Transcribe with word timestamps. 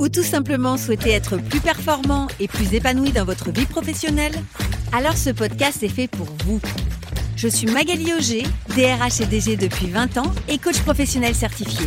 ou 0.00 0.08
tout 0.08 0.24
simplement 0.24 0.76
souhaitez 0.76 1.10
être 1.10 1.36
plus 1.36 1.60
performant 1.60 2.26
et 2.40 2.48
plus 2.48 2.74
épanoui 2.74 3.12
dans 3.12 3.24
votre 3.24 3.52
vie 3.52 3.66
professionnelle 3.66 4.32
Alors 4.92 5.16
ce 5.16 5.30
podcast 5.30 5.82
est 5.82 5.88
fait 5.88 6.08
pour 6.08 6.26
vous. 6.44 6.60
Je 7.36 7.46
suis 7.46 7.66
Magali 7.66 8.12
Auger, 8.14 8.42
DRH 8.70 9.20
et 9.20 9.26
DG 9.26 9.56
depuis 9.56 9.86
20 9.86 10.18
ans 10.18 10.32
et 10.48 10.58
coach 10.58 10.80
professionnel 10.80 11.34
certifié. 11.34 11.86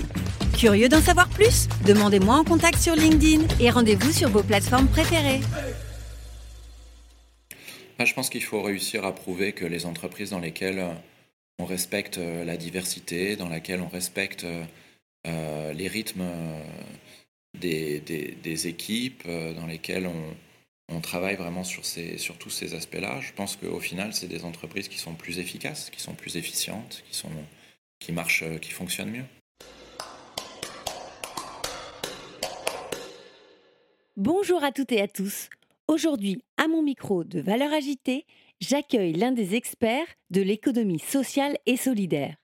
Curieux 0.57 0.89
d'en 0.89 1.01
savoir 1.01 1.27
plus? 1.27 1.67
Demandez-moi 1.85 2.35
en 2.35 2.43
contact 2.43 2.77
sur 2.77 2.95
LinkedIn 2.95 3.47
et 3.59 3.69
rendez-vous 3.71 4.11
sur 4.11 4.29
vos 4.29 4.43
plateformes 4.43 4.87
préférées. 4.87 5.41
Je 7.99 8.13
pense 8.13 8.29
qu'il 8.29 8.43
faut 8.43 8.61
réussir 8.61 9.05
à 9.05 9.13
prouver 9.13 9.53
que 9.53 9.65
les 9.65 9.85
entreprises 9.85 10.31
dans 10.31 10.39
lesquelles 10.39 10.79
euh, 10.79 10.93
on 11.59 11.65
respecte 11.65 12.17
euh, 12.17 12.43
la 12.43 12.57
diversité, 12.57 13.35
dans 13.35 13.49
lesquelles 13.49 13.81
on 13.81 13.87
respecte 13.87 14.45
euh, 15.25 15.73
les 15.73 15.87
rythmes 15.87 16.23
des, 17.59 17.99
des, 17.99 18.67
équipes, 18.67 19.27
dans 19.27 19.67
lesquelles 19.67 20.07
on, 20.07 20.35
on, 20.95 21.01
travaille 21.01 21.35
vraiment 21.35 21.63
sur, 21.63 21.85
ces, 21.85 22.17
sur 22.17 22.37
tous 22.37 22.49
ces 22.49 22.73
aspects-là, 22.73 23.21
je 23.21 23.31
pense 23.33 23.55
qu'au 23.55 23.79
final, 23.79 24.13
c'est 24.13 24.27
des 24.27 24.43
entreprises 24.43 24.87
qui 24.87 24.97
sont 24.97 25.13
plus 25.13 25.39
efficaces, 25.39 25.89
qui 25.89 26.01
sont 26.01 26.13
plus 26.13 26.37
efficientes, 26.37 27.03
qui, 27.09 27.15
sont, 27.15 27.29
qui 27.99 28.11
marchent, 28.11 28.45
qui 28.59 28.71
fonctionnent 28.71 29.11
mieux. 29.11 29.25
Bonjour 34.15 34.63
à 34.63 34.71
toutes 34.71 34.91
et 34.91 35.01
à 35.01 35.07
tous. 35.07 35.49
Aujourd'hui, 35.87 36.43
à 36.57 36.67
mon 36.67 36.83
micro 36.83 37.23
de 37.23 37.41
Valeurs 37.41 37.73
Agitée, 37.73 38.25
j'accueille 38.61 39.13
l'un 39.13 39.31
des 39.31 39.55
experts 39.55 40.05
de 40.29 40.41
l'économie 40.41 40.99
sociale 40.99 41.57
et 41.65 41.77
solidaire. 41.77 42.35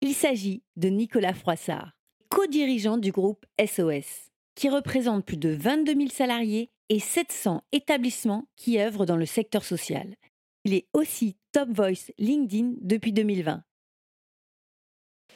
Il 0.00 0.14
s'agit 0.14 0.62
de 0.76 0.88
Nicolas 0.88 1.34
Froissart, 1.34 1.95
co-dirigeant 2.28 2.98
du 2.98 3.12
groupe 3.12 3.46
SOS, 3.64 4.30
qui 4.54 4.68
représente 4.68 5.24
plus 5.24 5.36
de 5.36 5.50
22 5.50 5.94
000 5.94 6.08
salariés 6.08 6.70
et 6.88 6.98
700 6.98 7.62
établissements 7.72 8.46
qui 8.56 8.78
œuvrent 8.78 9.06
dans 9.06 9.16
le 9.16 9.26
secteur 9.26 9.64
social. 9.64 10.14
Il 10.64 10.74
est 10.74 10.86
aussi 10.92 11.36
Top 11.52 11.68
Voice 11.70 12.12
LinkedIn 12.18 12.74
depuis 12.80 13.12
2020. 13.12 13.62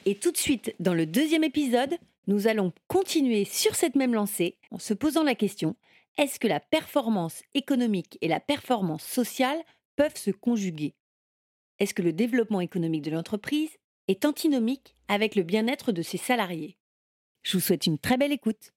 Et 0.06 0.14
tout 0.14 0.32
de 0.32 0.36
suite, 0.36 0.74
dans 0.80 0.94
le 0.94 1.06
deuxième 1.06 1.44
épisode, 1.44 1.98
nous 2.26 2.46
allons 2.46 2.72
continuer 2.88 3.44
sur 3.44 3.74
cette 3.74 3.96
même 3.96 4.14
lancée 4.14 4.56
en 4.70 4.78
se 4.78 4.94
posant 4.94 5.22
la 5.22 5.34
question, 5.34 5.76
est-ce 6.16 6.40
que 6.40 6.48
la 6.48 6.60
performance 6.60 7.42
économique 7.54 8.18
et 8.20 8.28
la 8.28 8.40
performance 8.40 9.04
sociale 9.04 9.60
peuvent 9.96 10.16
se 10.16 10.30
conjuguer? 10.30 10.94
Est-ce 11.78 11.94
que 11.94 12.02
le 12.02 12.12
développement 12.12 12.60
économique 12.60 13.02
de 13.02 13.10
l'entreprise 13.10 13.70
est 14.08 14.24
antinomique 14.24 14.96
avec 15.08 15.34
le 15.34 15.42
bien-être 15.42 15.92
de 15.92 16.02
ses 16.02 16.18
salariés? 16.18 16.76
Je 17.42 17.56
vous 17.56 17.60
souhaite 17.60 17.86
une 17.86 17.98
très 17.98 18.16
belle 18.16 18.32
écoute. 18.32 18.72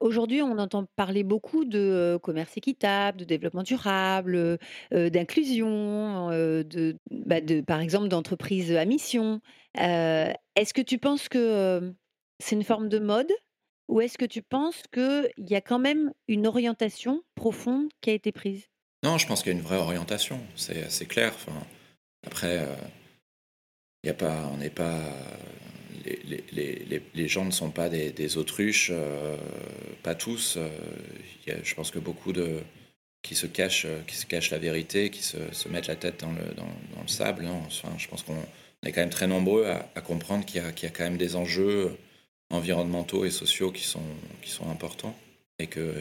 Aujourd'hui, 0.00 0.42
on 0.42 0.58
entend 0.58 0.86
parler 0.96 1.24
beaucoup 1.24 1.64
de 1.64 2.18
commerce 2.22 2.56
équitable, 2.56 3.18
de 3.18 3.24
développement 3.24 3.62
durable, 3.62 4.58
d'inclusion, 4.92 6.28
de, 6.30 6.98
bah, 7.10 7.40
de, 7.40 7.62
par 7.62 7.80
exemple, 7.80 8.08
d'entreprises 8.08 8.72
à 8.72 8.84
mission. 8.84 9.40
est-ce 9.74 10.74
que 10.74 10.82
tu 10.82 10.98
penses 10.98 11.28
que 11.28 11.94
c'est 12.38 12.54
une 12.54 12.64
forme 12.64 12.88
de 12.88 12.98
mode 12.98 13.32
ou 13.88 14.00
est-ce 14.00 14.18
que 14.18 14.24
tu 14.24 14.42
penses 14.42 14.82
qu'il 14.92 15.30
y 15.38 15.54
a 15.54 15.60
quand 15.60 15.78
même 15.78 16.12
une 16.28 16.46
orientation 16.46 17.22
profonde 17.34 17.88
qui 18.00 18.10
a 18.10 18.12
été 18.12 18.32
prise? 18.32 18.66
Non, 19.02 19.18
je 19.18 19.26
pense 19.26 19.42
qu'il 19.42 19.52
y 19.52 19.54
a 19.54 19.58
une 19.58 19.64
vraie 19.64 19.78
orientation, 19.78 20.40
c'est 20.56 20.82
assez 20.84 21.06
clair. 21.06 21.32
Enfin, 21.34 21.52
après, 22.26 22.66
a 24.10 24.14
pas, 24.14 24.50
on 24.52 24.58
n'est 24.58 24.70
pas 24.70 25.00
les, 26.04 27.28
gens 27.28 27.44
ne 27.44 27.50
sont 27.50 27.70
pas 27.70 27.88
des, 27.88 28.36
autruches, 28.36 28.90
euh, 28.92 29.36
pas 30.02 30.14
tous. 30.14 30.56
Euh, 30.56 30.68
je 31.62 31.74
pense 31.74 31.90
que 31.90 31.98
beaucoup 31.98 32.32
de 32.32 32.60
qui 33.22 33.34
se 33.34 33.46
cachent, 33.46 33.86
qui 34.06 34.16
se 34.16 34.26
cachent 34.26 34.50
la 34.50 34.58
vérité, 34.58 35.08
qui 35.08 35.22
se, 35.22 35.68
mettent 35.68 35.86
la 35.86 35.96
tête 35.96 36.20
dans 36.20 36.32
le, 36.32 37.08
sable. 37.08 37.44
Non, 37.44 37.62
je 37.96 38.08
pense 38.08 38.22
qu'on 38.22 38.36
est 38.84 38.92
quand 38.92 39.00
même 39.00 39.10
très 39.10 39.26
nombreux 39.26 39.66
à, 39.66 40.00
comprendre 40.02 40.44
qu'il 40.44 40.60
y, 40.60 40.64
y, 40.64 40.86
a 40.86 40.90
quand 40.90 41.04
même 41.04 41.16
des 41.16 41.36
enjeux 41.36 41.96
environnementaux 42.50 43.24
et 43.24 43.30
sociaux 43.30 43.72
qui 43.72 43.84
sont, 43.84 44.02
qui 44.42 44.50
sont 44.50 44.68
importants 44.70 45.16
et 45.58 45.66
que 45.66 45.94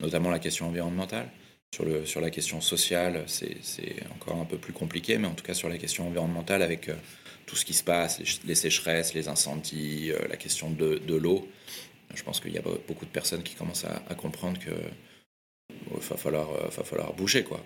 notamment 0.00 0.30
la 0.30 0.38
question 0.38 0.68
environnementale. 0.68 1.28
Sur, 1.74 1.84
le, 1.84 2.06
sur 2.06 2.20
la 2.20 2.30
question 2.30 2.60
sociale, 2.60 3.24
c'est 3.26 3.94
encore 4.14 4.40
un 4.40 4.44
peu 4.44 4.56
plus 4.58 4.72
compliqué, 4.72 5.18
mais 5.18 5.28
en 5.28 5.34
tout 5.34 5.44
cas 5.44 5.54
sur 5.54 5.68
la 5.68 5.78
question 5.78 6.06
environnementale, 6.06 6.62
avec 6.62 6.88
euh, 6.88 6.94
tout 7.48 7.56
ce 7.56 7.64
qui 7.64 7.74
se 7.74 7.82
passe, 7.82 8.20
les 8.44 8.54
sécheresses, 8.54 9.14
les 9.14 9.26
incendies, 9.28 10.12
euh, 10.12 10.28
la 10.28 10.36
question 10.36 10.70
de, 10.70 10.98
de 10.98 11.14
l'eau. 11.14 11.48
Je 12.14 12.22
pense 12.22 12.40
qu'il 12.40 12.52
y 12.52 12.58
a 12.58 12.62
beaucoup 12.62 13.06
de 13.06 13.10
personnes 13.10 13.42
qui 13.42 13.54
commencent 13.54 13.86
à, 13.86 14.14
comprendre 14.14 14.58
que 14.58 14.70
va 16.10 16.16
falloir, 16.16 16.50
euh, 16.50 16.68
va 16.68 16.84
falloir 16.84 17.12
bouger 17.14 17.44
quoi. 17.44 17.64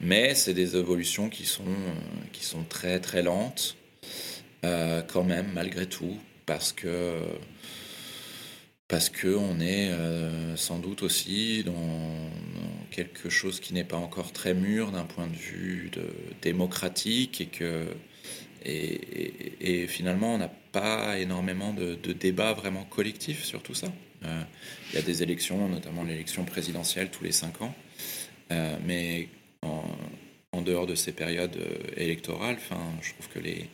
Mais 0.00 0.34
c'est 0.34 0.54
des 0.54 0.76
évolutions 0.76 1.28
qui 1.28 1.44
sont, 1.44 1.62
euh, 1.66 2.24
qui 2.32 2.44
sont 2.44 2.64
très 2.64 3.00
très 3.00 3.22
lentes 3.22 3.76
quand 5.08 5.24
même 5.24 5.50
malgré 5.52 5.86
tout 5.86 6.18
parce 6.46 6.72
que 6.72 7.20
parce 8.88 9.10
que 9.10 9.28
on 9.28 9.60
est 9.60 9.90
sans 10.56 10.78
doute 10.78 11.02
aussi 11.02 11.64
dans, 11.64 12.30
quelque 12.90 13.28
chose 13.28 13.60
qui 13.60 13.74
n'est 13.74 13.84
pas 13.84 13.96
encore 13.96 14.32
très 14.32 14.54
mûr 14.54 14.92
d'un 14.92 15.04
point 15.04 15.26
de 15.26 15.36
vue 15.36 15.90
de, 15.92 16.06
démocratique 16.42 17.40
et 17.40 17.46
que 17.46 17.86
et, 18.66 19.86
finalement, 19.88 20.34
on 20.34 20.38
n'a 20.38 20.48
pas 20.48 21.18
énormément 21.18 21.72
de, 21.74 21.94
débats 22.12 22.54
vraiment 22.54 22.84
collectifs 22.84 23.44
sur 23.44 23.62
tout 23.62 23.74
ça. 23.74 23.88
Euh, 24.24 24.42
il 24.90 24.96
y 24.96 24.98
a 24.98 25.02
des 25.02 25.22
élections, 25.22 25.68
notamment 25.68 26.02
l'élection 26.02 26.44
présidentielle 26.44 27.10
tous 27.10 27.24
les 27.24 27.32
cinq 27.32 27.60
ans, 27.60 27.74
euh, 28.52 28.76
mais 28.84 29.28
en, 29.62 30.62
dehors 30.62 30.86
de 30.86 30.94
ces 30.94 31.12
périodes 31.12 31.56
euh, 31.56 31.76
électorales, 31.98 32.54
enfin, 32.56 32.80
je 33.02 33.12
trouve 33.12 33.28
que 33.28 33.38
les, 33.38 33.68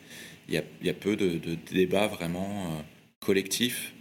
il 0.48 0.54
y 0.82 0.90
a, 0.90 0.94
peu 0.94 1.14
de, 1.14 1.54
débats 1.70 2.08
vraiment 2.08 2.84
collectifs 3.20 3.92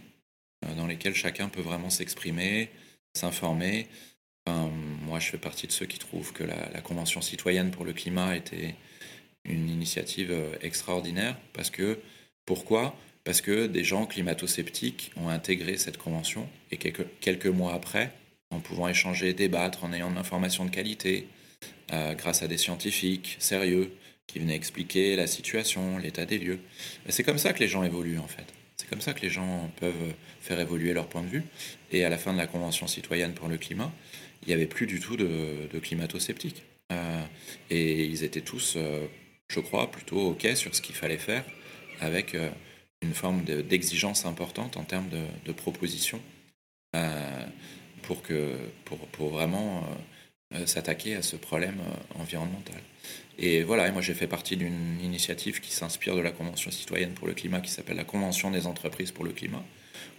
dans 0.76 0.88
lesquels 0.88 1.14
chacun 1.14 1.48
peut 1.48 1.60
vraiment 1.60 1.90
s'exprimer, 1.90 2.68
s'informer. 3.14 3.86
Moi, 5.02 5.18
je 5.18 5.28
fais 5.30 5.38
partie 5.38 5.66
de 5.66 5.72
ceux 5.72 5.86
qui 5.86 5.98
trouvent 5.98 6.32
que 6.32 6.44
la, 6.44 6.80
Convention 6.80 7.20
citoyenne 7.20 7.70
pour 7.70 7.84
le 7.84 7.92
climat 7.92 8.36
était 8.36 8.74
une 9.44 9.68
initiative 9.68 10.32
euh, 10.32 10.52
extraordinaire 10.60 11.36
parce 11.52 11.70
que 11.70 11.98
pourquoi? 12.46 12.96
Parce 13.24 13.40
que 13.40 13.66
des 13.66 13.84
gens 13.84 14.06
climato-sceptiques 14.06 15.12
ont 15.16 15.28
intégré 15.28 15.76
cette 15.76 15.98
convention 15.98 16.48
et 16.70 16.78
quelques, 16.78 17.06
quelques 17.20 17.46
mois 17.46 17.74
après, 17.74 18.12
en 18.50 18.60
pouvant 18.60 18.88
échanger, 18.88 19.32
débattre, 19.32 19.84
en 19.84 19.92
ayant 19.92 20.10
de 20.10 20.16
l'information 20.16 20.64
de 20.64 20.70
qualité, 20.70 21.28
euh, 21.92 22.14
grâce 22.14 22.42
à 22.42 22.48
des 22.48 22.56
scientifiques 22.56 23.36
sérieux 23.38 23.92
qui 24.26 24.38
venaient 24.38 24.56
expliquer 24.56 25.16
la 25.16 25.26
situation, 25.26 25.98
l'état 25.98 26.24
des 26.24 26.38
lieux. 26.38 26.60
C'est 27.08 27.24
comme 27.24 27.38
ça 27.38 27.52
que 27.52 27.60
les 27.60 27.68
gens 27.68 27.82
évoluent 27.82 28.18
en 28.18 28.28
fait. 28.28 28.46
C'est 28.76 28.88
comme 28.88 29.00
ça 29.00 29.12
que 29.12 29.20
les 29.20 29.28
gens 29.28 29.70
peuvent 29.76 30.14
faire 30.40 30.58
évoluer 30.58 30.94
leur 30.94 31.06
point 31.06 31.22
de 31.22 31.28
vue. 31.28 31.42
Et 31.92 32.04
à 32.04 32.08
la 32.08 32.16
fin 32.16 32.32
de 32.32 32.38
la 32.38 32.46
Convention 32.46 32.86
citoyenne 32.86 33.34
pour 33.34 33.48
le 33.48 33.58
climat, 33.58 33.92
il 34.42 34.48
n'y 34.48 34.54
avait 34.54 34.66
plus 34.66 34.86
du 34.86 35.00
tout 35.00 35.16
de, 35.16 35.68
de 35.72 35.78
climato-sceptiques. 35.78 36.62
Euh, 36.92 37.24
et 37.70 38.04
ils 38.04 38.24
étaient 38.24 38.40
tous 38.40 38.76
je 39.50 39.60
crois, 39.60 39.90
plutôt 39.90 40.28
OK 40.28 40.46
sur 40.54 40.74
ce 40.74 40.80
qu'il 40.80 40.94
fallait 40.94 41.18
faire, 41.18 41.44
avec 42.00 42.34
euh, 42.34 42.48
une 43.02 43.12
forme 43.12 43.42
d'exigence 43.42 44.24
importante 44.24 44.76
en 44.76 44.84
termes 44.84 45.08
de, 45.08 45.52
propositions 45.52 46.20
euh, 46.94 47.46
pour, 48.02 48.22
que, 48.22 48.56
pour, 48.84 48.98
pour 49.08 49.30
vraiment 49.30 49.84
euh, 50.54 50.66
s'attaquer 50.66 51.16
à 51.16 51.22
ce 51.22 51.36
problème 51.36 51.80
environnemental. 52.14 52.80
Et 53.38 53.62
voilà, 53.64 53.90
moi 53.90 54.02
j'ai 54.02 54.14
fait 54.14 54.26
partie 54.28 54.56
d'une 54.56 55.00
initiative 55.00 55.60
qui 55.60 55.72
s'inspire 55.72 56.14
de 56.14 56.20
la 56.20 56.30
Convention 56.30 56.70
citoyenne 56.70 57.14
pour 57.14 57.26
le 57.26 57.34
climat, 57.34 57.60
qui 57.60 57.70
s'appelle 57.70 57.96
la 57.96 58.04
Convention 58.04 58.50
des 58.50 58.66
entreprises 58.66 59.10
pour 59.10 59.24
le 59.24 59.32
climat. 59.32 59.64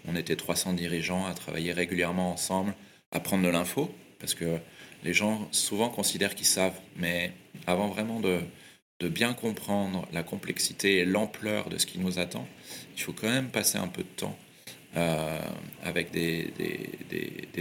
On 0.05 0.15
était 0.15 0.35
300 0.35 0.73
dirigeants 0.73 1.25
à 1.25 1.33
travailler 1.33 1.71
régulièrement 1.71 2.33
ensemble, 2.33 2.73
à 3.11 3.19
prendre 3.19 3.43
de 3.43 3.49
l'info, 3.49 3.93
parce 4.21 4.35
que 4.35 4.59
les 5.03 5.13
gens 5.13 5.47
souvent 5.51 5.89
considèrent 5.89 6.35
qu'ils 6.35 6.45
savent, 6.45 6.79
mais 6.95 7.33
avant 7.67 7.89
vraiment 7.89 8.21
de, 8.21 8.39
bien 9.09 9.33
comprendre 9.33 10.07
la 10.13 10.21
complexité 10.21 10.99
et 10.99 11.05
l'ampleur 11.05 11.69
de 11.69 11.79
ce 11.79 11.87
qui 11.87 11.97
nous 11.97 12.19
attend, 12.19 12.47
il 12.95 13.01
faut 13.01 13.13
quand 13.13 13.29
même 13.29 13.49
passer 13.49 13.79
un 13.79 13.87
peu 13.87 14.03
de 14.03 14.07
temps 14.07 14.37
avec 15.83 16.11
des, 16.11 16.53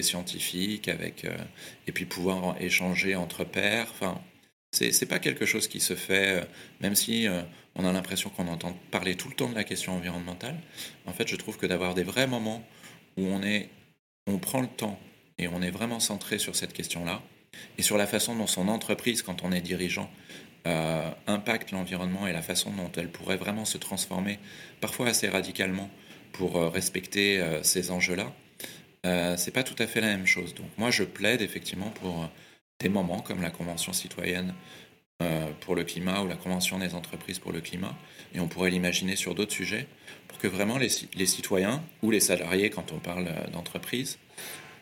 scientifiques, 0.03 0.89
avec, 0.89 1.27
et 1.87 1.93
puis 1.93 2.05
pouvoir 2.05 2.61
échanger 2.61 3.17
entre 3.17 3.45
pairs. 3.45 3.87
Enfin, 3.91 4.21
c'est 4.73 5.09
pas 5.09 5.19
quelque 5.19 5.47
chose 5.47 5.67
qui 5.67 5.81
se 5.81 5.95
fait, 5.95 6.47
même 6.83 6.95
si 6.95 7.27
on 7.75 7.87
a 7.87 7.93
l'impression 7.93 8.29
qu'on 8.29 8.49
entend 8.49 8.77
parler 8.91 9.15
tout 9.15 9.29
le 9.29 9.35
temps 9.35 9.49
de 9.49 9.55
la 9.55 9.65
question 9.65 9.95
environnementale. 9.95 10.57
En 11.07 11.13
fait, 11.15 11.27
je 11.27 11.37
trouve 11.37 11.57
que 11.57 11.67
d'avoir 11.67 11.95
des 11.95 12.03
vrais 12.03 12.27
moments 12.27 12.63
où 13.17 13.25
on, 13.25 13.43
est, 13.43 13.71
on 14.27 14.37
prend 14.39 14.61
le 14.61 14.69
temps 14.69 15.01
et 15.41 15.49
on 15.49 15.63
est 15.63 15.71
vraiment 15.71 16.01
centré 16.01 16.39
sur 16.39 16.55
cette 16.55 16.73
question-là, 16.73 17.23
et 17.79 17.83
sur 17.83 17.97
la 17.97 18.07
façon 18.07 18.37
dont 18.37 18.47
son 18.47 18.69
entreprise, 18.69 19.23
quand 19.23 19.43
on 19.43 19.53
est 19.53 19.63
dirigeant, 19.63 20.11
euh, 20.67 21.11
impacte 21.27 21.71
l'environnement 21.73 22.27
et 22.27 22.33
la 22.33 22.43
façon 22.43 22.71
dont 22.71 22.93
elle 22.97 23.11
pourrait 23.11 23.39
vraiment 23.39 23.65
se 23.65 23.79
transformer, 23.79 24.39
parfois 24.81 25.09
assez 25.09 25.29
radicalement, 25.29 25.91
pour 26.33 26.57
euh, 26.57 26.69
respecter 26.69 27.41
euh, 27.41 27.63
ces 27.63 27.91
enjeux-là, 27.91 28.33
c'est 29.39 29.53
pas 29.53 29.63
tout 29.63 29.83
à 29.83 29.87
fait 29.87 30.03
la 30.03 30.09
même 30.09 30.27
chose. 30.27 30.55
Donc 30.55 30.67
moi, 30.77 30.91
je 30.91 31.05
plaide 31.05 31.41
effectivement 31.41 31.89
pour 31.89 32.29
des 32.81 32.91
moments 32.91 33.21
comme 33.21 33.41
la 33.41 33.49
Convention 33.49 33.95
citoyenne 33.95 34.53
pour 35.61 35.75
le 35.75 35.85
climat 35.85 36.21
ou 36.21 36.29
la 36.29 36.37
Convention 36.37 36.79
des 36.79 36.95
entreprises 36.95 37.39
pour 37.39 37.51
le 37.51 37.63
climat, 37.63 37.97
et 38.35 38.41
on 38.41 38.49
pourrait 38.49 38.71
l'imaginer 38.71 39.17
sur 39.17 39.35
d'autres 39.35 39.55
sujets, 39.55 39.87
pour 40.29 40.37
que 40.37 40.49
vraiment 40.49 40.77
les, 40.77 40.89
les, 41.15 41.25
citoyens 41.25 41.83
ou 42.03 42.11
les 42.11 42.21
salariés, 42.21 42.69
quand 42.69 42.93
on 42.93 42.99
parle 42.99 43.31
d'entreprise, 43.53 44.19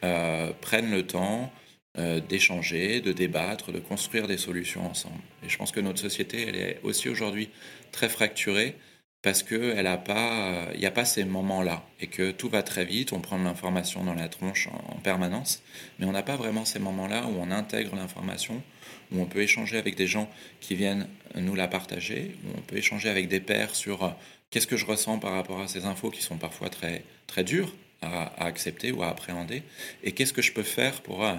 prennent 0.00 0.90
le 0.90 1.06
temps 1.06 1.52
euh, 1.98 2.20
d'échanger, 2.20 3.00
de 3.00 3.12
débattre, 3.12 3.72
de 3.72 3.80
construire 3.80 4.28
des 4.28 4.36
solutions 4.36 4.86
ensemble. 4.86 5.18
Et 5.44 5.48
je 5.48 5.58
pense 5.58 5.72
que 5.72 5.80
notre 5.80 5.98
société, 5.98 6.46
elle 6.46 6.54
est 6.54 6.78
aussi 6.84 7.08
aujourd'hui 7.08 7.50
très 7.90 8.08
fracturée 8.08 8.76
parce 9.20 9.42
qu'il 9.42 9.74
n'y 9.74 9.80
a, 9.80 9.96
pas, 9.96 10.68
a 10.70 10.90
pas 10.92 11.04
ces 11.04 11.24
moments-là 11.24 11.84
et 11.98 12.06
que 12.06 12.30
tout 12.30 12.48
va 12.50 12.62
très 12.62 12.84
vite, 12.84 13.12
on 13.12 13.20
prend 13.20 13.36
l'information 13.36 14.04
dans 14.04 14.14
la 14.14 14.28
tronche 14.28 14.68
en, 14.68 15.00
permanence, 15.00 15.60
mais 15.98 16.06
on 16.06 16.12
n'a 16.12 16.22
pas 16.22 16.36
vraiment 16.36 16.64
ces 16.64 16.78
moments-là 16.78 17.26
où 17.26 17.34
on 17.40 17.50
intègre 17.50 17.96
l'information, 17.96 18.62
où 19.10 19.20
on 19.20 19.26
peut 19.26 19.40
échanger 19.40 19.76
avec 19.76 19.96
des 19.96 20.06
gens 20.06 20.30
qui 20.60 20.76
viennent 20.76 21.08
nous 21.34 21.56
la 21.56 21.66
partager, 21.66 22.36
où 22.44 22.58
on 22.58 22.60
peut 22.60 22.76
échanger 22.76 23.08
avec 23.08 23.26
des 23.26 23.40
pairs 23.40 23.74
sur 23.74 24.04
euh, 24.04 24.10
qu'est-ce 24.50 24.68
que 24.68 24.76
je 24.76 24.86
ressens 24.86 25.18
par 25.18 25.32
rapport 25.32 25.60
à 25.60 25.66
ces 25.66 25.84
infos 25.84 26.10
qui 26.10 26.22
sont 26.22 26.36
parfois 26.36 26.68
très, 26.68 27.02
très 27.26 27.42
dures 27.42 27.74
à, 28.02 28.44
accepter 28.44 28.92
ou 28.92 29.02
à 29.02 29.08
appréhender, 29.08 29.62
et 30.02 30.12
qu'est-ce 30.12 30.32
que 30.32 30.42
je 30.42 30.52
peux 30.52 30.62
faire 30.62 31.02
pour... 31.02 31.24
Euh, 31.24 31.34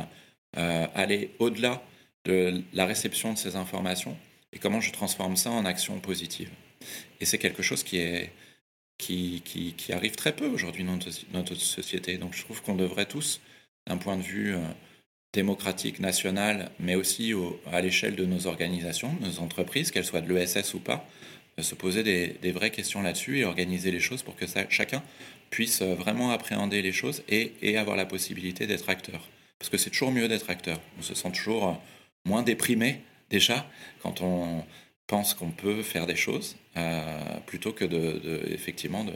euh, 0.57 0.87
aller 0.95 1.29
au-delà 1.37 1.83
de 2.25 2.63
la 2.73 2.87
réception 2.87 3.33
de 3.33 3.37
ces 3.37 3.55
informations 3.55 4.17
et 4.51 4.57
comment 4.57 4.81
je 4.81 4.91
transforme 4.91 5.37
ça 5.37 5.51
en 5.51 5.63
action 5.63 5.99
positive? 5.99 6.49
Et 7.19 7.25
c'est 7.25 7.37
quelque 7.37 7.61
chose 7.61 7.83
qui, 7.83 7.97
est, 7.97 8.31
qui, 8.97 9.43
qui, 9.45 9.93
arrive 9.93 10.15
très 10.15 10.35
peu 10.35 10.47
aujourd'hui 10.47 10.83
dans 10.83 10.97
notre, 11.33 11.55
société. 11.55 12.17
Donc 12.17 12.33
je 12.33 12.43
trouve 12.43 12.63
qu'on 12.63 12.73
devrait 12.73 13.05
tous, 13.05 13.41
d'un 13.85 13.97
point 13.97 14.17
de 14.17 14.23
vue 14.23 14.55
euh, 14.55 14.59
démocratique, 15.33 15.99
national, 15.99 16.71
mais 16.79 16.95
aussi 16.95 17.33
à 17.71 17.79
l'échelle 17.81 18.15
de 18.15 18.25
nos 18.25 18.47
organisations, 18.47 19.13
de 19.21 19.27
nos 19.27 19.39
entreprises, 19.39 19.91
qu'elles 19.91 20.05
soient 20.05 20.21
de 20.21 20.33
l'ESS 20.33 20.73
ou 20.73 20.79
pas, 20.79 21.07
se 21.61 21.75
poser 21.75 22.03
des, 22.03 22.51
vraies 22.51 22.71
questions 22.71 23.01
là-dessus 23.01 23.39
et 23.39 23.45
organiser 23.45 23.91
les 23.91 23.99
choses 23.99 24.23
pour 24.23 24.35
que 24.35 24.45
chacun 24.69 25.03
puisse 25.49 25.81
vraiment 25.81 26.31
appréhender 26.31 26.81
les 26.81 26.91
choses 26.91 27.23
et, 27.29 27.77
avoir 27.77 27.97
la 27.97 28.05
possibilité 28.05 28.67
d'être 28.67 28.89
acteur. 28.89 29.27
Parce 29.57 29.69
que 29.69 29.77
c'est 29.77 29.89
toujours 29.89 30.11
mieux 30.11 30.27
d'être 30.27 30.49
acteur. 30.49 30.79
On 30.97 31.01
se 31.01 31.13
sent 31.13 31.31
toujours 31.31 31.67
euh, 31.67 31.73
moins 32.25 32.43
déprimé 32.43 33.01
déjà 33.29 33.69
quand 34.01 34.21
on 34.21 34.63
pense 35.07 35.33
qu'on 35.33 35.51
peut 35.51 35.81
faire 35.81 36.05
des 36.05 36.15
choses, 36.15 36.55
euh, 36.77 37.39
plutôt 37.45 37.73
que 37.73 37.83
de, 37.83 38.43
effectivement 38.51 39.03
de, 39.03 39.13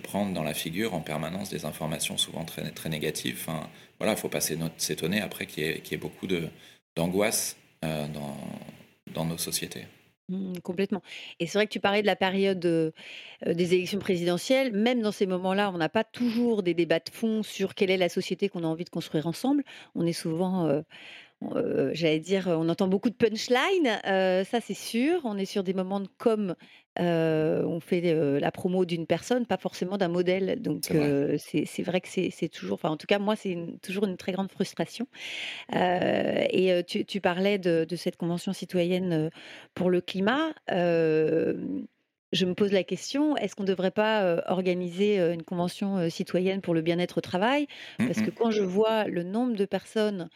prendre 0.00 0.32
dans 0.34 0.42
la 0.42 0.54
figure 0.54 0.94
en 0.94 1.00
permanence 1.00 1.50
des 1.50 1.64
informations 1.64 2.16
souvent 2.16 2.44
très, 2.44 2.70
très 2.70 2.88
négatives. 2.88 3.38
Enfin, 3.40 3.68
voilà, 3.98 4.12
il 4.12 4.18
faut 4.18 4.28
pas 4.28 4.40
s'étonner 4.40 5.20
après 5.20 5.46
qu'il 5.46 5.64
y, 5.64 5.94
ait 5.94 5.96
beaucoup 5.96 6.26
d'angoisse 6.96 7.56
euh, 7.84 8.06
dans 9.14 9.24
nos 9.24 9.38
sociétés. 9.38 9.86
Mmh, 10.30 10.60
complètement. 10.62 11.02
Et 11.40 11.46
c'est 11.46 11.58
vrai 11.58 11.66
que 11.66 11.72
tu 11.72 11.80
parlais 11.80 12.02
de 12.02 12.06
la 12.06 12.14
période 12.14 12.60
des 13.44 13.74
élections 13.74 13.98
présidentielles. 13.98 14.72
Même 14.72 15.02
dans 15.02 15.10
ces 15.12 15.26
moments-là, 15.26 15.72
on 15.74 15.78
n'a 15.78 15.88
pas 15.88 16.04
toujours 16.04 16.62
des 16.62 16.72
débats 16.72 17.00
de 17.00 17.10
fond 17.10 17.42
sur 17.42 17.74
quelle 17.74 17.90
est 17.90 17.96
la 17.96 18.08
société 18.08 18.48
qu'on 18.48 18.62
a 18.62 18.68
envie 18.68 18.84
de 18.84 18.90
construire 18.90 19.26
ensemble. 19.26 19.64
On 19.96 20.06
est 20.06 20.12
souvent 20.12 20.82
j'allais 21.92 22.20
dire, 22.20 22.48
on 22.48 22.68
entend 22.68 22.88
beaucoup 22.88 23.10
de 23.10 23.14
punchline, 23.14 23.98
ça 24.04 24.60
c'est 24.60 24.74
sûr. 24.74 25.20
On 25.24 25.38
est 25.38 25.46
sur 25.46 25.62
des 25.62 25.74
moments 25.74 26.00
de 26.00 26.08
com, 26.18 26.54
on 26.98 27.80
fait 27.80 28.40
la 28.40 28.52
promo 28.52 28.84
d'une 28.84 29.06
personne, 29.06 29.46
pas 29.46 29.56
forcément 29.56 29.96
d'un 29.96 30.08
modèle. 30.08 30.60
Donc 30.60 30.84
C'est 30.84 31.82
vrai. 31.82 32.00
que 32.00 32.08
c'est 32.08 32.48
toujours, 32.48 32.74
enfin 32.74 32.90
en 32.90 32.96
tout 32.96 33.06
cas 33.06 33.18
moi 33.18 33.36
c'est 33.36 33.56
toujours 33.82 34.04
une 34.04 34.16
très 34.16 34.32
grande 34.32 34.50
frustration. 34.50 35.06
et 35.72 36.82
tu, 36.86 37.20
parlais 37.20 37.58
de, 37.58 37.86
cette 37.96 38.16
convention 38.16 38.52
citoyenne 38.52 39.30
pour 39.74 39.90
le 39.90 40.00
climat. 40.00 40.52
je 40.68 42.46
me 42.46 42.54
pose 42.54 42.72
la 42.72 42.84
question, 42.84 43.36
est-ce 43.38 43.56
qu'on 43.56 43.64
ne 43.64 43.68
devrait 43.68 43.90
pas 43.90 44.42
organiser 44.46 45.18
une 45.18 45.42
convention 45.42 46.10
citoyenne 46.10 46.60
pour 46.60 46.74
le 46.74 46.82
bien-être 46.82 47.18
au 47.18 47.22
travail? 47.22 47.66
Mmh 47.98 48.06
Parce 48.06 48.20
que 48.20 48.30
quand 48.30 48.50
je 48.50 48.62
vois 48.62 49.04
le 49.04 49.22
nombre 49.22 49.56
de 49.56 49.64
personnes 49.64 50.28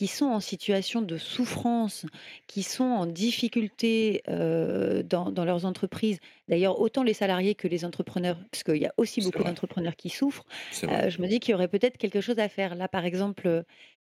qui 0.00 0.06
sont 0.06 0.28
en 0.28 0.40
situation 0.40 1.02
de 1.02 1.18
souffrance, 1.18 2.06
qui 2.46 2.62
sont 2.62 2.84
en 2.84 3.04
difficulté 3.04 4.22
dans, 4.26 5.44
leurs 5.44 5.66
entreprises, 5.66 6.20
d'ailleurs 6.48 6.80
autant 6.80 7.02
les 7.02 7.12
salariés 7.12 7.54
que 7.54 7.68
les 7.68 7.84
entrepreneurs, 7.84 8.38
parce 8.50 8.62
qu'il 8.62 8.78
y 8.78 8.86
a 8.86 8.94
aussi 8.96 9.20
beaucoup 9.20 9.44
d'entrepreneurs 9.44 9.96
qui 9.96 10.08
souffrent, 10.08 10.46
je 10.72 11.20
me 11.20 11.26
dis 11.26 11.38
qu'il 11.38 11.52
y 11.52 11.54
aurait 11.54 11.68
peut-être 11.68 11.98
quelque 11.98 12.22
chose 12.22 12.38
à 12.38 12.48
faire. 12.48 12.76
Là, 12.76 12.88
par 12.88 13.04
exemple, 13.04 13.62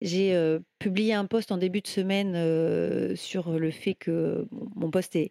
j'ai 0.00 0.36
publié 0.80 1.14
un 1.14 1.26
post 1.26 1.52
en 1.52 1.56
début 1.56 1.82
de 1.82 1.86
semaine 1.86 3.14
sur 3.14 3.52
le 3.52 3.70
fait 3.70 3.94
que 3.94 4.48
mon 4.74 4.90
poste 4.90 5.14
est, 5.14 5.30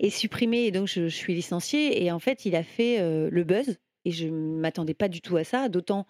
est, 0.00 0.10
supprimé 0.10 0.64
et 0.64 0.72
donc 0.72 0.88
je, 0.88 1.06
je, 1.06 1.14
suis 1.14 1.32
licenciée. 1.32 2.02
Et 2.02 2.10
en 2.10 2.18
fait, 2.18 2.44
il 2.44 2.56
a 2.56 2.64
fait 2.64 2.98
le 2.98 3.44
buzz 3.44 3.78
et 4.04 4.10
je 4.10 4.26
ne 4.26 4.58
m'attendais 4.58 4.94
pas 4.94 5.06
du 5.06 5.20
tout 5.20 5.36
à 5.36 5.44
ça, 5.44 5.68
d'autant 5.68 6.08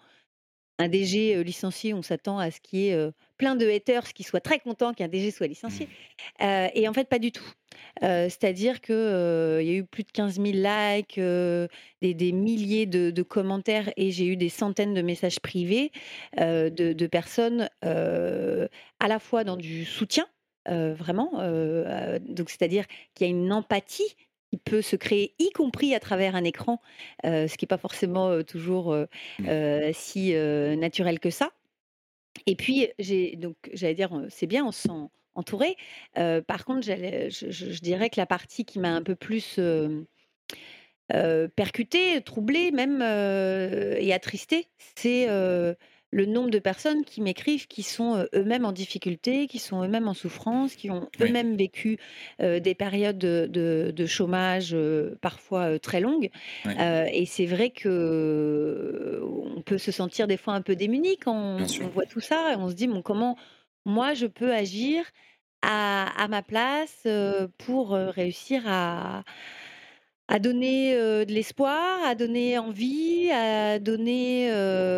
un 0.79 0.87
DG 0.89 1.43
licencié, 1.43 1.93
on 1.93 2.01
s'attend 2.01 2.39
à 2.39 2.49
ce 2.49 2.59
qu'il 2.59 2.79
y 2.79 2.87
ait 2.89 3.11
plein 3.43 3.55
de 3.57 3.69
haters 3.69 4.13
qui 4.13 4.23
soient 4.23 4.39
très 4.39 4.59
contents 4.59 4.93
qu'un 4.93 5.09
DG 5.09 5.29
soit 5.31 5.47
licencié. 5.47 5.89
Mmh. 6.39 6.45
et 6.73 6.87
en 6.87 6.93
fait, 6.93 7.09
pas 7.09 7.19
du 7.19 7.33
tout. 7.33 7.49
C'est-à-dire 8.01 8.79
qu'il 8.79 8.95
il 8.95 9.67
y 9.67 9.71
a 9.71 9.73
eu 9.73 9.83
plus 9.83 10.03
de 10.03 10.11
15 10.11 10.35
000 10.35 10.45
likes, 10.53 11.19
des, 12.01 12.31
milliers 12.31 12.85
de, 12.85 13.21
commentaires 13.21 13.91
et 13.97 14.11
j'ai 14.11 14.25
eu 14.25 14.37
des 14.37 14.49
centaines 14.49 14.93
de 14.93 15.01
messages 15.01 15.41
privés 15.41 15.91
de, 16.37 16.69
de, 16.69 17.07
personnes 17.07 17.69
à 17.81 19.07
la 19.07 19.19
fois 19.19 19.43
dans 19.43 19.57
du 19.57 19.83
soutien, 19.83 20.25
vraiment, 20.65 21.31
donc 22.21 22.49
c'est-à-dire 22.49 22.85
qu'il 23.13 23.27
y 23.27 23.29
a 23.29 23.33
une 23.33 23.51
empathie 23.51 24.15
qui 24.51 24.57
peut 24.57 24.81
se 24.81 24.95
créer, 24.95 25.33
y 25.39 25.49
compris 25.51 25.95
à 25.95 25.99
travers 25.99 26.35
un 26.35 26.45
écran, 26.45 26.79
ce 27.23 27.53
qui 27.57 27.65
n'est 27.65 27.67
pas 27.67 27.77
forcément 27.77 28.41
toujours 28.43 28.95
mmh. 29.39 29.45
si 29.93 30.33
naturel 30.33 31.19
que 31.19 31.29
ça. 31.29 31.51
Et 32.45 32.55
puis, 32.55 32.89
j'ai 32.99 33.35
donc 33.35 33.55
j'allais 33.73 33.93
dire, 33.93 34.11
c'est 34.29 34.47
bien, 34.47 34.65
on 34.65 34.71
se 34.71 34.83
sent 34.83 35.09
entouré. 35.35 35.75
par 36.13 36.65
contre, 36.65 36.85
je, 36.85 37.81
dirais 37.81 38.09
que 38.09 38.19
la 38.19 38.25
partie 38.25 38.65
qui 38.65 38.79
m'a 38.79 38.93
un 38.93 39.01
peu 39.01 39.15
plus 39.15 39.59
percutée, 41.55 42.21
troublée 42.21 42.71
même 42.71 43.01
et 43.01 44.13
attristée, 44.13 44.67
c'est 44.95 45.27
le 46.13 46.25
nombre 46.25 46.51
de 46.51 46.59
personnes 46.59 47.03
qui 47.03 47.21
m'écrivent 47.21 47.67
qui 47.67 47.81
sont 47.83 48.25
eux-mêmes 48.35 48.65
en 48.65 48.71
difficulté, 48.71 49.47
qui 49.47 49.59
sont 49.59 49.83
eux-mêmes 49.83 50.07
en 50.07 50.13
souffrance, 50.13 50.75
qui 50.75 50.91
ont 50.91 51.09
eux-mêmes 51.19 51.55
vécu 51.55 51.97
des 52.39 52.75
périodes 52.75 53.17
de, 53.17 54.05
chômage 54.05 54.75
parfois 55.21 55.79
très 55.79 55.99
longues. 55.99 56.29
et 56.65 57.25
c'est 57.25 57.45
vrai 57.45 57.71
que 57.71 59.21
on 59.23 59.61
peut 59.61 59.77
se 59.77 59.91
sentir 59.91 60.27
des 60.27 60.37
fois 60.37 60.53
un 60.53 60.61
peu 60.61 60.75
démuni 60.75 61.17
quand 61.17 61.57
on, 61.59 61.87
voit 61.87 62.05
tout 62.05 62.19
ça 62.19 62.53
et 62.53 62.55
on 62.55 62.69
se 62.69 62.75
dit 62.75 62.87
bon, 62.87 63.01
comment 63.01 63.37
moi 63.85 64.13
je 64.13 64.27
peux 64.27 64.53
agir 64.53 65.03
à 65.61 66.27
ma 66.29 66.41
place 66.41 67.07
pour 67.57 67.91
réussir 67.91 68.63
à 68.67 69.23
à 70.29 70.39
donner 70.39 70.95
de 70.95 71.31
l'espoir, 71.31 71.99
à 72.05 72.15
donner 72.15 72.57
envie, 72.57 73.29
à 73.31 73.77
donner 73.79 74.53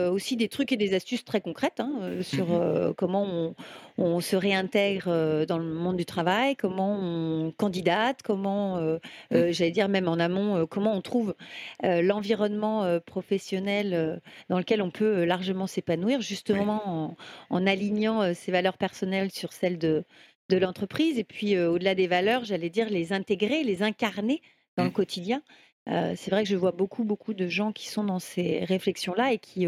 aussi 0.10 0.38
des 0.38 0.50
trucs 0.50 0.72
et 0.72 0.78
des 0.78 0.94
astuces 0.94 1.26
très 1.26 1.42
concrètes 1.42 1.80
hein, 1.80 2.22
sur 2.22 2.48
mmh 2.48 2.94
comment 2.96 3.56
on, 3.98 4.22
se 4.22 4.36
réintègre 4.36 5.46
dans 5.46 5.58
le 5.58 5.66
monde 5.66 5.98
du 5.98 6.06
travail, 6.06 6.56
comment 6.56 6.98
on 7.02 7.52
candidate, 7.52 8.22
comment, 8.24 8.80
mmh. 8.80 9.00
j'allais 9.52 9.72
dire 9.72 9.90
même 9.90 10.08
en 10.08 10.20
amont, 10.20 10.66
comment 10.68 10.94
on 10.94 11.02
trouve 11.02 11.36
l'environnement 11.84 13.00
professionnel 13.06 14.22
dans 14.50 14.60
lequel 14.60 14.82
on 14.82 14.92
peut 14.92 15.24
largement 15.26 15.68
s'épanouir, 15.68 16.22
justement 16.22 17.16
en, 17.50 17.68
alignant 17.68 18.34
ses 18.34 18.52
valeurs 18.52 18.78
personnelles 18.78 19.32
sur 19.32 19.54
celles 19.54 19.78
de, 19.78 20.04
de 20.50 20.58
l'entreprise 20.58 21.18
et 21.18 21.24
puis 21.24 21.58
au-delà 21.60 21.96
des 21.96 22.08
valeurs, 22.08 22.44
j'allais 22.44 22.70
dire 22.70 22.90
les 22.90 23.14
intégrer, 23.14 23.64
les 23.64 23.82
incarner 23.82 24.42
dans 24.78 24.84
le 24.84 24.90
mmh. 24.90 24.94
quotidien. 24.94 25.42
c'est 25.88 26.30
vrai 26.30 26.44
que 26.44 26.50
je 26.50 26.56
vois 26.56 26.72
beaucoup, 26.72 27.04
beaucoup 27.04 27.34
de 27.34 27.48
gens 27.48 27.72
qui 27.72 27.88
sont 27.88 28.04
dans 28.04 28.20
ces 28.20 28.66
réflexions-là 28.66 29.34
et 29.34 29.40
qui 29.40 29.68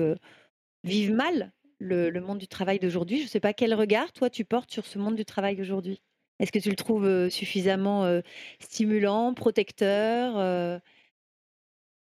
vivent 0.84 1.14
mal 1.14 1.52
le, 1.80 2.10
le 2.10 2.22
monde 2.22 2.40
du 2.40 2.48
travail 2.48 2.80
d'aujourd'hui. 2.80 3.20
Je 3.20 3.24
ne 3.24 3.30
sais 3.30 3.40
pas 3.40 3.54
quel 3.54 3.74
regard 3.74 4.12
toi 4.14 4.30
tu 4.30 4.46
portes 4.46 4.72
sur 4.72 4.86
ce 4.86 5.00
monde 5.00 5.16
du 5.16 5.26
travail 5.26 5.56
d'aujourd'hui. 5.56 6.02
Est-ce 6.40 6.52
que 6.52 6.60
tu 6.60 6.70
le 6.70 6.76
trouves 6.76 7.30
suffisamment 7.30 8.22
stimulant, 8.60 9.34
protecteur, 9.34 10.82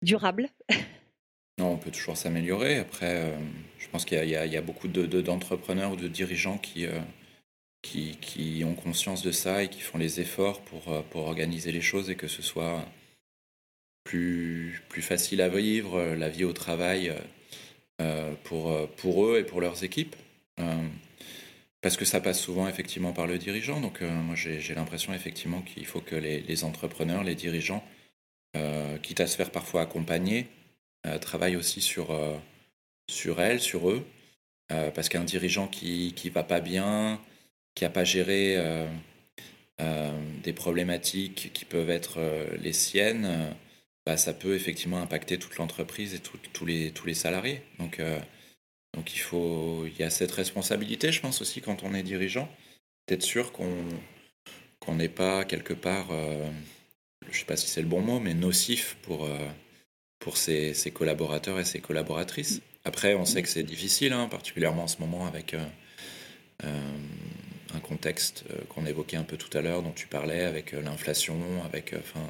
durable? 0.01 0.49
Non, 1.59 1.73
on 1.73 1.77
peut 1.77 1.91
toujours 1.91 2.15
s'améliorer. 2.15 2.77
Après, 2.77 3.33
je 3.77 3.87
pense 3.89 4.05
qu'il 4.05 4.23
y, 4.29 4.35
a 4.35 4.61
beaucoup 4.61 4.87
d'entrepreneurs 4.87 5.91
ou 5.91 5.95
de 5.97 6.07
dirigeants 6.07 6.57
qui, 6.57 6.87
qui, 7.81 8.63
ont 8.65 8.75
conscience 8.75 9.21
de 9.23 9.31
ça 9.31 9.63
et 9.63 9.69
qui 9.69 9.81
font 9.81 9.97
les 9.97 10.19
efforts 10.19 10.61
pour, 10.61 11.03
pour 11.05 11.21
organiser 11.23 11.71
les 11.71 11.81
choses 11.81 12.09
et 12.09 12.15
que 12.15 12.27
ce 12.27 12.41
soit 12.41 12.85
plus, 14.03 14.81
plus 14.89 15.01
facile 15.01 15.41
à 15.41 15.49
vivre, 15.49 16.01
la 16.15 16.29
vie 16.29 16.43
au 16.43 16.53
travail 16.53 17.13
pour, 18.43 18.89
pour 18.97 19.25
eux 19.25 19.39
et 19.39 19.43
pour 19.43 19.61
leurs 19.61 19.83
équipes 19.83 20.15
parce 21.81 21.95
que 21.97 22.05
ça 22.05 22.19
passe 22.19 22.39
souvent 22.39 22.67
effectivement 22.67 23.13
par 23.13 23.27
le 23.27 23.37
dirigeant. 23.37 23.79
Donc 23.79 24.01
euh, 24.01 24.09
moi 24.09 24.35
j'ai 24.35 24.75
l'impression 24.75 25.13
effectivement 25.13 25.61
qu'il 25.61 25.85
faut 25.85 26.01
que 26.01 26.15
les, 26.15 26.63
entrepreneurs, 26.63 27.23
les 27.23 27.35
dirigeants, 27.35 27.83
euh, 28.57 28.97
quitte 28.97 29.21
à 29.21 29.27
se 29.27 29.37
faire 29.37 29.51
parfois 29.51 29.81
accompagner, 29.81 30.47
euh, 31.05 31.17
travaillent 31.19 31.55
aussi 31.55 31.81
sur, 31.81 32.17
sur 33.09 33.41
elles, 33.41 33.61
sur 33.61 33.89
eux. 33.89 34.05
parce 34.67 35.09
qu'un 35.09 35.23
dirigeant 35.23 35.67
qui 35.67 36.13
ne 36.23 36.29
va 36.31 36.43
pas 36.43 36.59
bien, 36.61 37.19
qui 37.79 37.85
n'a 37.85 37.89
pas 37.89 38.03
géré 38.03 38.57
des 40.43 40.53
problématiques 40.53 41.51
qui 41.53 41.63
peuvent 41.65 41.89
être 41.89 42.19
les 42.61 42.73
siennes, 42.73 43.55
bah, 44.05 44.17
ça 44.17 44.33
peut 44.33 44.53
effectivement 44.53 45.01
impacter 45.01 45.39
toute 45.39 45.55
l'entreprise 45.57 46.13
et 46.13 46.19
tous 46.19 46.65
les, 46.65 46.91
tous 46.91 47.07
les 47.07 47.13
salariés. 47.13 47.61
Donc 47.79 48.01
donc 48.95 49.15
il 49.15 49.19
faut, 49.19 49.85
il 49.85 49.97
y 49.97 50.03
a 50.03 50.09
cette 50.09 50.31
responsabilité, 50.31 51.11
je 51.11 51.21
pense 51.21 51.41
aussi 51.41 51.61
quand 51.61 51.83
on 51.83 51.93
est 51.93 52.03
dirigeant, 52.03 52.49
d'être 53.07 53.23
sûr 53.23 53.51
qu'on 53.51 54.95
n'est 54.95 55.09
pas 55.09 55.45
quelque 55.45 55.73
part, 55.73 56.07
euh, 56.11 56.49
je 57.23 57.29
ne 57.29 57.33
sais 57.33 57.45
pas 57.45 57.55
si 57.55 57.67
c'est 57.67 57.81
le 57.81 57.87
bon 57.87 58.01
mot, 58.01 58.19
mais 58.19 58.33
nocif 58.33 58.97
pour 59.03 59.25
euh, 59.25 59.37
pour 60.19 60.37
ses, 60.37 60.73
collaborateurs 60.93 61.59
et 61.59 61.65
ses 61.65 61.79
collaboratrices. 61.79 62.61
Après, 62.83 63.13
on 63.13 63.25
sait 63.25 63.41
que 63.41 63.47
c'est 63.47 63.63
difficile, 63.63 64.11
hein, 64.11 64.27
particulièrement 64.27 64.83
en 64.83 64.87
ce 64.87 64.99
moment 64.99 65.25
avec 65.27 65.53
euh, 65.53 66.97
un 67.75 67.79
contexte 67.79 68.43
qu'on 68.69 68.85
évoquait 68.85 69.17
un 69.17 69.23
peu 69.23 69.37
tout 69.37 69.55
à 69.57 69.61
l'heure, 69.61 69.83
dont 69.83 69.91
tu 69.91 70.07
parlais, 70.07 70.43
avec 70.43 70.71
l'inflation, 70.71 71.37
avec, 71.65 71.93
enfin, 71.97 72.27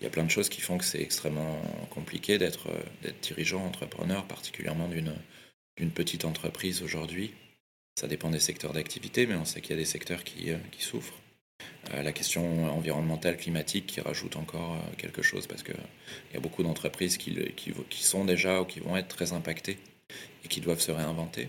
il 0.00 0.04
y 0.04 0.06
a 0.06 0.10
plein 0.10 0.24
de 0.24 0.30
choses 0.30 0.48
qui 0.48 0.60
font 0.60 0.78
que 0.78 0.84
c'est 0.84 1.00
extrêmement 1.00 1.60
compliqué 1.90 2.38
d'être 2.38 2.68
dirigeant, 3.22 3.64
entrepreneur, 3.64 4.24
particulièrement 4.24 4.88
d'une 4.88 5.90
petite 5.90 6.24
entreprise 6.24 6.82
aujourd'hui. 6.82 7.32
Ça 7.94 8.08
dépend 8.08 8.30
des 8.30 8.40
secteurs 8.40 8.72
d'activité, 8.72 9.26
mais 9.26 9.34
on 9.34 9.44
sait 9.44 9.60
qu'il 9.60 9.72
y 9.72 9.78
a 9.78 9.82
des 9.82 9.84
secteurs 9.84 10.24
qui, 10.24 10.50
euh, 10.50 10.56
qui 10.70 10.82
souffrent. 10.82 11.18
Euh, 11.92 12.02
la 12.02 12.12
question 12.12 12.66
environnementale, 12.74 13.36
climatique, 13.36 13.86
qui 13.86 14.00
rajoute 14.00 14.36
encore 14.36 14.74
euh, 14.74 14.96
quelque 14.96 15.22
chose, 15.22 15.46
parce 15.46 15.62
qu'il 15.62 15.76
y 16.32 16.36
a 16.36 16.40
beaucoup 16.40 16.62
d'entreprises 16.62 17.18
qui, 17.18 17.36
qui, 17.54 18.02
sont 18.02 18.24
déjà 18.24 18.62
ou 18.62 18.64
qui 18.64 18.80
vont 18.80 18.96
être 18.96 19.08
très 19.08 19.32
impactées 19.32 19.78
et 20.44 20.48
qui 20.48 20.60
doivent 20.60 20.80
se 20.80 20.90
réinventer. 20.90 21.48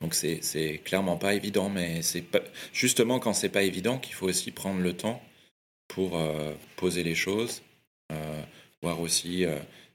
Donc 0.00 0.14
c'est 0.14 0.80
clairement 0.84 1.16
pas 1.16 1.34
évident, 1.34 1.68
mais 1.68 2.02
c'est 2.02 2.24
justement 2.72 3.18
quand 3.18 3.32
c'est 3.32 3.48
pas 3.48 3.62
évident 3.62 3.98
qu'il 3.98 4.14
faut 4.14 4.28
aussi 4.28 4.52
prendre 4.52 4.80
le 4.80 4.92
temps 4.92 5.22
pour 5.88 6.16
poser 6.76 7.02
les 7.02 7.16
choses, 7.16 7.62
voir 8.80 9.00
aussi 9.00 9.44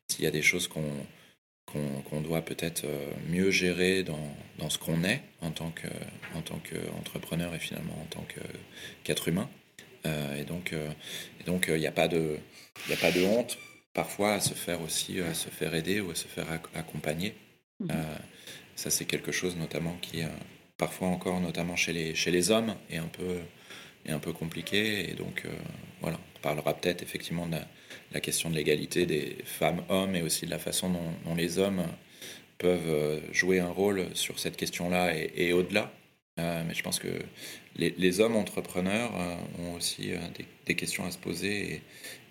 s'il 0.09 0.23
y 0.25 0.27
a 0.27 0.31
des 0.31 0.41
choses 0.41 0.67
qu'on 0.67 0.83
qu'on 2.09 2.21
doit 2.21 2.41
peut-être 2.41 2.85
euh, 2.85 3.11
mieux 3.29 3.51
gérer 3.51 4.03
dans, 4.03 4.35
dans 4.59 4.69
ce 4.69 4.77
qu'on 4.77 5.03
est 5.03 5.21
en 5.41 5.51
tant 5.51 5.71
qu'entrepreneur 5.71 7.53
et 7.55 7.59
finalement 7.59 7.97
en 8.01 8.05
tant 8.05 8.25
qu'être 9.03 9.27
humain. 9.27 9.49
Euh, 10.05 10.35
et 10.35 10.43
donc, 10.43 10.73
euh, 10.73 10.89
il 11.47 11.79
n'y 11.79 11.87
a, 11.87 11.91
pas 11.91 12.07
de, 12.07 12.37
a 12.91 12.95
pas 12.97 13.11
de 13.11 13.23
honte 13.23 13.57
parfois 13.93 14.33
à 14.33 14.39
se 14.39 14.53
faire 14.53 14.81
aussi, 14.81 15.19
à 15.21 15.33
se 15.33 15.49
faire 15.49 15.73
aider 15.73 16.01
ou 16.01 16.11
à 16.11 16.15
se 16.15 16.27
faire 16.27 16.47
accompagner. 16.75 17.35
Mmh. 17.79 17.87
Ça, 18.75 18.89
c'est 18.89 19.05
quelque 19.05 19.31
chose 19.31 19.55
notamment 19.55 19.97
qui, 20.01 20.21
parfois 20.77 21.07
encore, 21.07 21.39
notamment 21.39 21.75
chez 21.75 21.93
les, 21.93 22.51
hommes, 22.51 22.75
est 22.89 22.97
un 22.97 23.07
peu, 23.07 23.39
est 24.05 24.11
un 24.11 24.19
peu 24.19 24.33
compliqué. 24.33 25.09
Et 25.09 25.13
donc, 25.13 25.45
voilà, 26.01 26.19
on 26.35 26.39
parlera 26.39 26.73
peut-être 26.73 27.01
effectivement 27.01 27.47
de 27.47 27.57
la 28.13 28.19
question 28.19 28.49
de 28.49 28.55
l'égalité 28.55 29.05
des 29.05 29.37
femmes-hommes 29.43 30.15
et 30.15 30.21
aussi 30.21 30.45
de 30.45 30.51
la 30.51 30.59
façon 30.59 30.89
dont, 30.89 31.35
les 31.35 31.57
hommes 31.57 31.83
peuvent 32.59 32.87
euh, 32.87 33.19
jouer 33.33 33.59
un 33.59 33.69
rôle 33.69 34.05
sur 34.13 34.39
cette 34.39 34.55
question-là 34.55 35.13
et, 35.15 35.53
au-delà. 35.53 35.91
Euh, 36.39 36.63
mais 36.67 36.73
je 36.73 36.83
pense 36.83 36.99
que 36.99 37.19
les, 37.75 38.19
hommes 38.19 38.35
entrepreneurs 38.35 39.11
euh, 39.19 39.35
ont 39.59 39.73
aussi 39.75 40.11
des, 40.65 40.75
questions 40.75 41.05
à 41.05 41.11
se 41.11 41.17
poser 41.17 41.81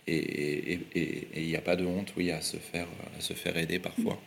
et 0.07 0.81
il 1.37 1.47
n'y 1.47 1.57
a 1.57 1.61
pas 1.61 1.77
de 1.77 1.85
honte, 1.85 2.13
oui, 2.17 2.31
à 2.31 2.41
se 2.41 2.57
faire, 2.57 2.89
à 3.17 3.21
se 3.21 3.35
faire 3.35 3.57
aider 3.57 3.79
parfois. 3.79 4.21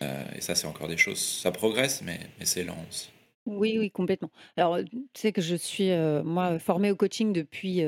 Et 0.00 0.40
ça, 0.40 0.54
c'est 0.54 0.66
encore 0.66 0.88
des 0.88 0.96
choses. 0.96 1.18
Ça 1.18 1.50
progresse, 1.50 2.02
mais, 2.02 2.18
mais 2.38 2.46
c'est 2.46 2.64
lent 2.64 2.76
aussi. 2.88 3.10
Oui, 3.46 3.76
oui, 3.78 3.90
complètement. 3.90 4.30
Alors, 4.56 4.78
tu 4.84 5.00
sais 5.14 5.32
que 5.32 5.40
je 5.40 5.56
suis, 5.56 5.90
moi, 6.24 6.58
formée 6.58 6.90
au 6.90 6.96
coaching 6.96 7.32
depuis, 7.32 7.82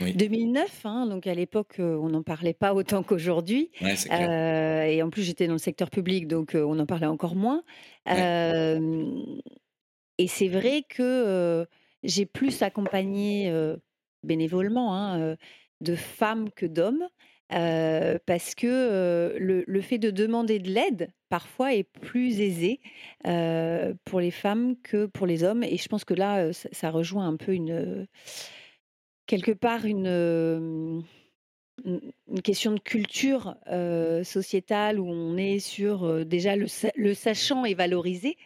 2009, 0.00 0.86
hein, 0.86 1.06
donc 1.06 1.26
à 1.26 1.34
l'époque, 1.34 1.76
on 1.78 2.08
n'en 2.08 2.22
parlait 2.22 2.54
pas 2.54 2.72
autant 2.72 3.02
qu'aujourd'hui. 3.04 3.70
et 3.80 5.02
en 5.02 5.10
plus, 5.10 5.22
j'étais 5.22 5.46
dans 5.46 5.54
le 5.54 5.58
secteur 5.58 5.90
public, 5.90 6.28
donc 6.28 6.52
on 6.54 6.78
en 6.78 6.86
parlait 6.86 7.06
encore 7.06 7.34
moins. 7.34 7.62
et 8.06 8.78
c'est 10.28 10.48
vrai 10.48 10.84
que, 10.88 11.66
j'ai 12.04 12.26
plus 12.26 12.62
accompagné, 12.62 13.52
bénévolement, 14.22 14.94
hein, 14.94 15.36
de 15.80 15.94
femmes 15.96 16.50
que 16.50 16.66
d'hommes 16.66 17.06
parce 17.48 18.54
que 18.54 19.36
le, 19.38 19.80
fait 19.80 19.98
de 19.98 20.10
demander 20.10 20.58
de 20.58 20.70
l'aide, 20.70 21.12
parfois, 21.32 21.72
est 21.72 21.84
plus 21.84 22.42
aisé 22.42 22.78
pour 24.04 24.20
les 24.20 24.30
femmes 24.30 24.76
que 24.82 25.06
pour 25.06 25.26
les 25.26 25.44
hommes. 25.44 25.62
Et 25.62 25.78
je 25.78 25.88
pense 25.88 26.04
que 26.04 26.12
là, 26.12 26.52
ça, 26.52 26.90
rejoint 26.90 27.26
un 27.26 27.36
peu 27.38 27.54
une... 27.54 28.06
quelque 29.24 29.52
part 29.52 29.86
une 29.86 31.02
une 31.84 32.42
question 32.42 32.72
de 32.72 32.78
culture 32.78 33.56
sociétale 34.24 35.00
où 35.00 35.08
on 35.08 35.36
est 35.36 35.58
sur 35.58 36.24
déjà 36.24 36.54
le, 36.54 37.14
sachant 37.14 37.64
et 37.64 37.74
valorisé 37.74 38.36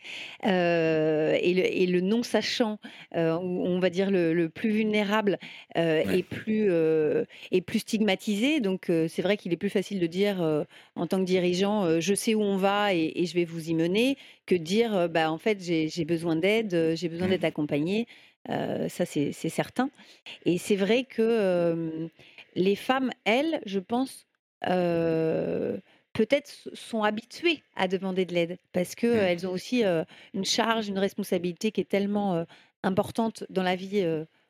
et, 0.43 1.87
le, 1.87 2.01
non 2.01 2.23
sachant 2.23 2.79
où 3.15 3.19
on 3.19 3.79
va 3.79 3.91
dire 3.91 4.11
le, 4.11 4.49
plus 4.49 4.71
vulnérable 4.71 5.39
et 5.75 6.23
plus 6.23 6.71
est 6.71 7.61
plus 7.61 7.81
stigmatisé. 7.81 8.61
Donc 8.61 8.91
c'est 9.09 9.23
vrai 9.23 9.37
qu'il 9.37 9.53
est 9.53 9.59
plus 9.59 9.71
facile 9.71 10.01
de 10.01 10.07
dire 10.07 10.65
en 10.95 11.07
tant 11.07 11.19
que 11.19 11.25
dirigeant 11.25 12.01
je 12.01 12.15
sais 12.15 12.35
où 12.35 12.43
on 12.43 12.57
va 12.57 12.95
et, 12.95 13.27
je 13.27 13.35
vais 13.35 13.45
vous 13.45 13.71
y 13.71 13.75
mener 13.75 14.17
que 14.47 14.55
de 14.55 14.63
dire 14.63 15.09
bah 15.09 15.31
en 15.31 15.39
fait 15.39 15.61
j'ai 15.61 16.05
besoin 16.05 16.37
d'aide 16.37 16.95
j'ai 16.95 17.09
besoin 17.09 17.29
d'être 17.29 17.43
mmh. 17.43 17.47
accompagné 17.47 18.07
ça 18.49 19.05
c'est 19.05 19.33
certain. 19.33 19.91
Et 20.45 20.59
c'est 20.59 20.77
vrai 20.77 21.05
que 21.05 22.09
les 22.57 22.75
femmes, 22.75 23.11
elles, 23.25 23.61
je 23.67 23.79
pense, 23.79 24.27
peut-être 26.13 26.51
sont 26.73 27.03
habituées 27.05 27.63
à 27.77 27.87
demander 27.87 28.25
de 28.25 28.35
l'aide 28.35 28.59
parce 28.73 28.95
qu'elles 28.95 29.43
mmh. 29.45 29.47
ont 29.47 29.53
aussi 29.53 29.85
une 30.35 30.45
charge, 30.45 30.89
une 30.89 30.99
responsabilité 30.99 31.71
qui 31.71 31.83
est 31.83 31.89
tellement 31.89 32.45
importante 32.83 33.45
dans 33.51 33.63
la 33.63 33.77
vie 33.77 34.05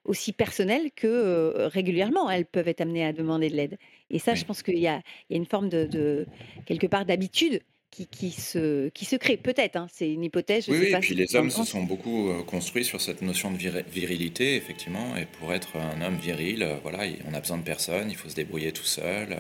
aussi 0.05 0.33
personnelle 0.33 0.91
que 0.95 1.69
régulièrement, 1.73 2.31
elles 2.31 2.47
peuvent 2.47 2.69
être 2.69 2.81
amenées 2.81 3.05
à 3.05 3.13
demander 3.13 3.51
de 3.51 3.57
l'aide. 3.57 3.79
Et 4.09 4.19
ça, 4.19 4.35
je 4.35 4.45
pense 4.45 4.63
qu'il 4.63 4.79
y, 4.79 4.87
a 4.87 5.03
une 5.29 5.47
forme 5.47 5.69
de 5.69 6.27
quelque 6.65 6.87
part 6.87 7.05
d'habitude 7.05 7.61
qui, 8.05 8.31
se, 8.31 8.91
qui 8.91 9.07
se 9.07 9.17
crée, 9.17 9.39
peut-être. 9.39 9.77
Hein, 9.77 9.87
c'est 9.91 10.13
une 10.13 10.25
hypothèse. 10.25 10.69
oui, 10.69 10.93
et 10.93 10.99
puis 10.99 11.15
les 11.15 11.35
hommes 11.35 11.51
se 11.51 11.65
sont 11.65 11.83
beaucoup 11.83 12.29
euh, 12.29 12.43
construits 12.43 12.85
sur 12.85 13.01
cette 13.01 13.23
notion 13.23 13.51
de 13.51 13.57
virilité, 13.57 14.57
effectivement. 14.57 15.17
Et 15.17 15.25
pour 15.25 15.55
être 15.55 15.77
un 15.77 16.03
homme 16.03 16.17
viril, 16.17 16.63
euh, 16.63 16.77
voilà, 16.83 17.05
on 17.27 17.33
a 17.33 17.41
besoin 17.41 17.57
de 17.57 17.63
personne, 17.63 18.11
il 18.11 18.17
faut 18.17 18.29
se 18.29 18.35
débrouiller 18.35 18.73
tout 18.73 18.85
seul. 18.85 19.39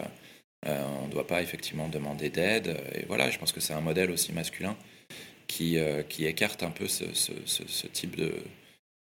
Euh, 0.67 0.85
on 1.03 1.07
ne 1.07 1.13
doit 1.13 1.27
pas 1.27 1.43
effectivement 1.43 1.89
demander 1.89 2.31
d'aide. 2.31 2.79
Et 2.95 3.05
voilà, 3.07 3.29
je 3.29 3.39
pense 3.39 3.53
que 3.53 3.61
c'est 3.61 3.75
un 3.75 3.83
modèle 3.83 4.11
aussi 4.11 4.33
masculin 4.33 4.77
qui, 5.47 5.79
qui 6.09 6.25
écarte 6.27 6.65
un 6.65 6.71
peu 6.71 6.89
ce, 6.89 7.05
ce, 7.15 7.87
type 7.87 8.17
de, 8.17 8.35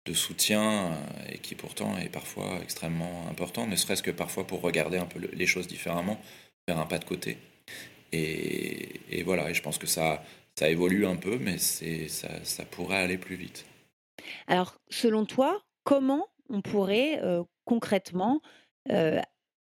de 0.04 0.12
soutien 0.12 0.92
et 1.32 1.38
qui 1.38 1.56
pourtant 1.56 1.98
est 1.98 2.08
parfois 2.08 2.60
extrêmement 2.62 3.26
important, 3.28 3.66
ne 3.66 3.74
serait-ce 3.74 4.02
que 4.04 4.12
parfois 4.12 4.46
pour 4.46 4.60
regarder 4.60 4.98
un 4.98 5.06
peu 5.06 5.18
les 5.32 5.46
choses 5.46 5.66
différemment, 5.66 6.20
faire 6.68 6.78
un 6.78 6.86
pas 6.86 6.98
de 6.98 7.04
côté. 7.04 7.36
Et, 8.12 9.22
voilà, 9.24 9.50
et 9.50 9.54
je 9.54 9.62
pense 9.62 9.78
que 9.78 9.86
ça, 9.86 10.22
ça 10.58 10.68
évolue 10.68 11.06
un 11.06 11.16
peu, 11.16 11.38
mais 11.38 11.58
ça, 11.58 12.28
ça 12.44 12.64
pourrait 12.64 12.98
aller 12.98 13.18
plus 13.18 13.36
vite. 13.36 13.66
Alors, 14.46 14.76
selon 14.88 15.24
toi, 15.24 15.62
comment 15.84 16.26
on 16.48 16.62
pourrait 16.62 17.20
euh, 17.22 17.42
concrètement 17.64 18.40
euh, 18.90 19.20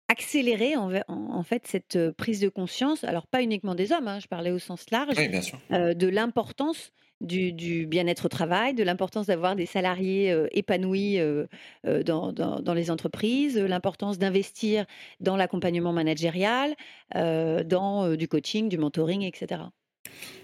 accélérer 0.09 0.75
en, 0.75 0.91
en, 1.07 1.43
fait 1.43 1.67
cette 1.67 2.11
prise 2.11 2.39
de 2.39 2.49
conscience, 2.49 3.03
alors 3.03 3.27
pas 3.27 3.41
uniquement 3.41 3.75
des 3.75 3.91
hommes, 3.91 4.07
hein, 4.07 4.19
je 4.19 4.27
parlais 4.27 4.51
au 4.51 4.59
sens 4.59 4.89
large, 4.91 5.15
de 5.15 6.07
l'importance 6.07 6.91
du, 7.21 7.85
bien-être 7.87 8.25
au 8.25 8.29
travail, 8.29 8.73
de 8.73 8.83
l'importance 8.83 9.27
d'avoir 9.27 9.55
des 9.55 9.65
salariés 9.65 10.35
épanouis 10.51 11.19
dans, 11.83 12.73
les 12.75 12.91
entreprises, 12.91 13.57
l'importance 13.57 14.17
d'investir 14.17 14.85
dans 15.19 15.35
l'accompagnement 15.35 15.93
managérial, 15.93 16.75
dans 17.13 18.15
du 18.15 18.27
coaching, 18.27 18.69
du 18.69 18.77
mentoring, 18.77 19.23
etc. 19.23 19.61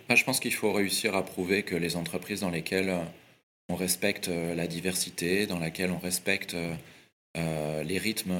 Bah, 0.09 0.15
je 0.15 0.23
pense 0.23 0.39
qu'il 0.39 0.53
faut 0.53 0.73
réussir 0.73 1.15
à 1.15 1.23
prouver 1.23 1.63
que 1.63 1.75
les 1.75 1.95
entreprises 1.95 2.41
dans 2.41 2.49
lesquelles 2.49 2.93
on 3.69 3.75
respecte 3.75 4.29
la 4.29 4.67
diversité, 4.67 5.47
dans 5.47 5.59
lesquelles 5.59 5.91
on 5.91 5.99
respecte 5.99 6.55
les 7.35 7.97
rythmes 7.97 8.33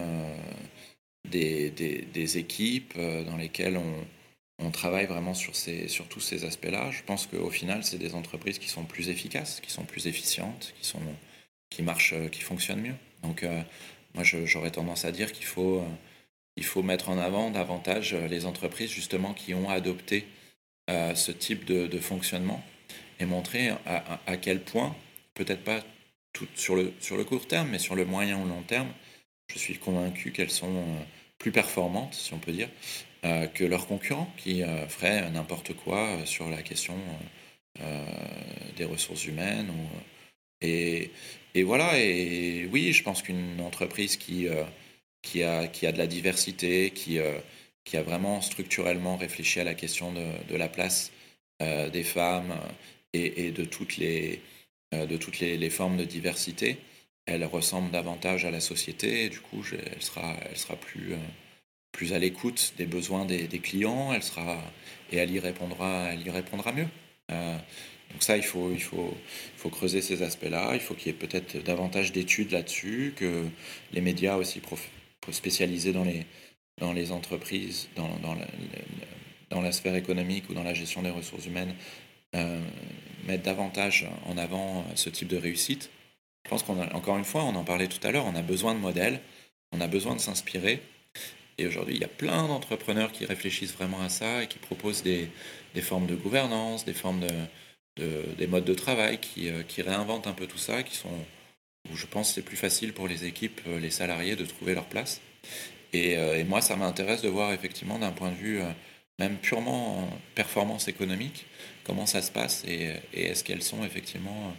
des, 1.30 2.38
équipes, 2.38 2.98
dans 2.98 3.38
lesquelles 3.38 3.78
on, 3.78 4.06
on 4.64 4.72
travaille 4.72 5.06
vraiment 5.06 5.34
sur, 5.34 5.54
tous 5.54 6.20
ces 6.20 6.46
aspects-là. 6.46 6.92
Je 6.92 7.04
pense 7.04 7.28
qu'au 7.28 7.50
final, 7.50 7.84
c'est 7.84 7.98
des 7.98 8.16
entreprises 8.16 8.60
qui 8.60 8.70
sont 8.70 8.86
plus 8.86 9.10
efficaces, 9.10 9.60
qui 9.62 9.72
sont 9.72 9.84
plus 9.84 10.08
efficientes, 10.08 10.74
qui, 11.70 11.84
marchent, 11.84 12.16
qui 12.32 12.42
fonctionnent 12.42 12.82
mieux. 12.82 12.96
Donc, 13.24 13.44
euh, 13.44 13.62
moi, 14.16 14.24
j'aurais 14.24 14.72
tendance 14.72 15.06
à 15.06 15.12
dire 15.12 15.32
qu'il 15.32 15.46
faut, 15.46 15.80
euh, 15.80 16.82
mettre 16.82 17.10
en 17.10 17.18
avant 17.18 17.52
davantage 17.52 18.14
les 18.14 18.46
entreprises, 18.46 18.90
justement, 18.90 19.34
qui 19.34 19.54
ont 19.54 19.70
adopté 19.70 20.28
euh, 20.90 21.16
ce 21.16 21.32
type 21.32 21.66
de, 21.66 22.00
fonctionnement 22.00 22.64
et 23.20 23.26
montrer 23.26 23.70
à, 23.86 24.38
quel 24.38 24.62
point, 24.62 24.96
peut-être 25.34 25.64
pas 25.64 25.82
tout 26.34 26.48
sur 26.56 26.76
le, 26.76 26.94
sur 27.00 27.16
le 27.16 27.24
court 27.24 27.48
terme, 27.48 27.70
mais 27.70 27.80
sur 27.80 27.96
le 27.96 28.06
moyen 28.06 28.40
ou 28.40 28.48
long 28.48 28.64
terme, 28.64 28.92
je 29.48 29.60
suis 29.60 29.78
convaincu 29.78 30.32
qu'elles 30.32 30.50
sont 30.50 30.84
plus 31.38 31.52
performantes, 31.52 32.14
si 32.14 32.34
on 32.34 32.40
peut 32.40 32.52
dire, 32.52 32.70
euh, 32.70 33.13
que 33.24 33.64
leurs 33.64 33.88
concurrents 33.88 34.32
qui 34.38 34.64
euh, 34.64 34.88
feraient 34.88 35.30
n'importe 35.32 35.74
quoi 35.74 36.08
euh, 36.10 36.26
sur 36.26 36.50
la 36.50 36.62
question 36.62 36.96
des 38.78 38.86
ressources 38.86 39.26
humaines. 39.26 39.72
et, 40.62 41.10
et, 41.56 41.64
voilà, 41.64 42.00
et 42.00 42.70
oui, 42.72 42.94
je 42.94 43.02
pense 43.02 43.24
qu'une 43.24 43.60
entreprise 43.62 44.16
qui, 44.16 44.46
qui, 45.24 45.42
a, 45.42 45.68
qui 45.68 45.88
a 45.88 45.92
de 45.92 45.98
la 45.98 46.06
diversité, 46.06 46.92
qui, 46.92 47.18
qui 47.84 47.98
a 47.98 48.04
vraiment 48.04 48.42
structurellement 48.42 49.18
réfléchi 49.18 49.60
à 49.60 49.64
la 49.64 49.74
question 49.74 50.14
de, 50.14 50.56
la 50.56 50.70
place 50.70 51.12
des 51.60 52.04
femmes 52.04 52.54
et, 53.14 53.52
de 53.52 53.66
toutes 53.66 53.98
les, 53.98 54.40
de 54.92 55.18
toutes 55.18 55.40
les, 55.40 55.70
formes 55.72 55.98
de 55.98 56.06
diversité, 56.06 56.78
elle 57.26 57.44
ressemble 57.44 57.90
davantage 57.90 58.46
à 58.46 58.52
la 58.52 58.60
société 58.60 59.26
et 59.26 59.30
du 59.30 59.40
coup, 59.40 59.66
elle 59.72 60.02
sera, 60.04 60.38
elle 60.48 60.58
sera 60.58 60.76
plus 60.76 61.16
plus 61.94 62.12
à 62.12 62.20
l'écoute 62.20 62.74
des 62.78 62.86
besoins 62.86 63.24
des, 63.24 63.48
clients, 63.60 64.12
elle 64.14 64.24
sera 64.24 64.58
et 65.12 65.18
elle 65.18 65.32
y 65.32 65.40
répondra, 65.40 66.10
elle 66.12 66.26
y 66.26 66.30
répondra 66.30 66.74
mieux. 66.74 66.88
Euh, 67.32 67.58
donc 68.12 68.22
ça, 68.22 68.36
il 68.36 68.44
faut, 68.44 68.72
il 68.72 68.82
faut, 68.82 69.16
il 69.56 69.60
faut 69.60 69.70
creuser 69.70 70.02
ces 70.02 70.22
aspects-là. 70.22 70.72
Il 70.74 70.82
faut 70.82 70.96
qu'il 70.96 71.08
y 71.08 71.10
ait 71.12 71.18
peut-être 71.18 71.64
davantage 71.64 72.12
d'études 72.12 72.52
là-dessus, 72.52 73.14
que 73.16 73.46
les 73.94 74.02
médias 74.02 74.36
aussi 74.36 74.62
spécialisés 75.32 75.94
dans 75.94 76.04
les, 76.04 76.26
dans 76.80 76.94
les 76.94 77.12
entreprises, 77.12 77.90
dans, 77.96 78.10
dans, 78.20 79.62
la, 79.62 79.72
sphère 79.72 79.96
économique 79.96 80.50
ou 80.50 80.54
dans 80.54 80.64
la 80.64 80.74
gestion 80.74 81.04
des 81.04 81.12
ressources 81.12 81.46
humaines, 81.46 81.76
euh, 82.36 82.60
mettent 83.26 83.46
davantage 83.46 84.08
en 84.26 84.38
avant 84.38 84.84
ce 84.96 85.10
type 85.10 85.28
de 85.28 85.38
réussite. 85.38 85.92
Je 86.46 86.50
pense 86.50 86.64
qu'on 86.64 86.82
a, 86.82 86.94
encore 86.94 87.18
une 87.18 87.24
fois, 87.24 87.44
on 87.44 87.56
en 87.56 87.64
parlait 87.64 87.88
tout 87.88 88.06
à 88.06 88.12
l'heure, 88.12 88.26
on 88.26 88.36
a 88.36 88.42
besoin 88.42 88.74
de 88.74 88.80
modèles, 88.80 89.22
on 89.72 89.80
a 89.80 89.88
besoin 89.88 90.16
de 90.16 90.20
s'inspirer. 90.20 90.82
Et 91.58 91.68
aujourd'hui, 91.68 91.96
il 91.96 92.02
y 92.02 92.06
a 92.06 92.10
plein 92.10 92.48
d'entrepreneurs 92.48 93.12
qui 93.12 93.26
réfléchissent 93.26 93.74
vraiment 93.74 94.02
à 94.02 94.10
ça 94.10 94.44
et 94.44 94.48
qui 94.48 94.58
proposent 94.58 95.04
des, 95.04 95.30
formes 95.82 96.08
de 96.08 96.16
gouvernance, 96.16 96.86
des 96.86 96.94
formes 96.94 97.22
de, 97.98 98.36
des 98.38 98.48
modes 98.48 98.66
de 98.66 98.74
travail 98.74 99.20
qui, 99.20 99.50
euh, 99.50 99.64
qui, 99.64 99.82
réinventent 99.82 100.28
un 100.28 100.34
peu 100.34 100.48
tout 100.48 100.58
ça, 100.58 100.84
qui 100.84 100.96
sont 100.96 101.10
où 101.92 101.96
je 101.96 102.06
pense 102.06 102.34
c'est 102.34 102.42
plus 102.42 102.58
facile 102.58 102.94
pour 102.94 103.08
les 103.08 103.26
équipes, 103.26 103.62
euh, 103.68 103.80
les 103.80 103.92
salariés 103.92 104.36
de 104.36 104.46
trouver 104.46 104.74
leur 104.74 104.86
place. 104.86 105.22
Et, 105.92 106.18
euh, 106.18 106.40
et 106.40 106.44
moi, 106.44 106.62
ça 106.62 106.76
m'intéresse 106.76 107.22
de 107.22 107.30
voir 107.30 107.54
effectivement 107.54 108.00
d'un 108.00 108.12
point 108.12 108.32
de 108.32 108.36
vue 108.36 108.62
même 109.20 109.38
purement 109.38 110.10
performance 110.34 110.88
économique, 110.88 111.46
comment 111.84 112.08
ça 112.08 112.24
se 112.24 112.32
passe 112.32 112.64
et, 112.68 112.94
est-ce 113.14 113.44
qu'elles 113.44 113.62
sont 113.62 113.84
effectivement 113.84 114.56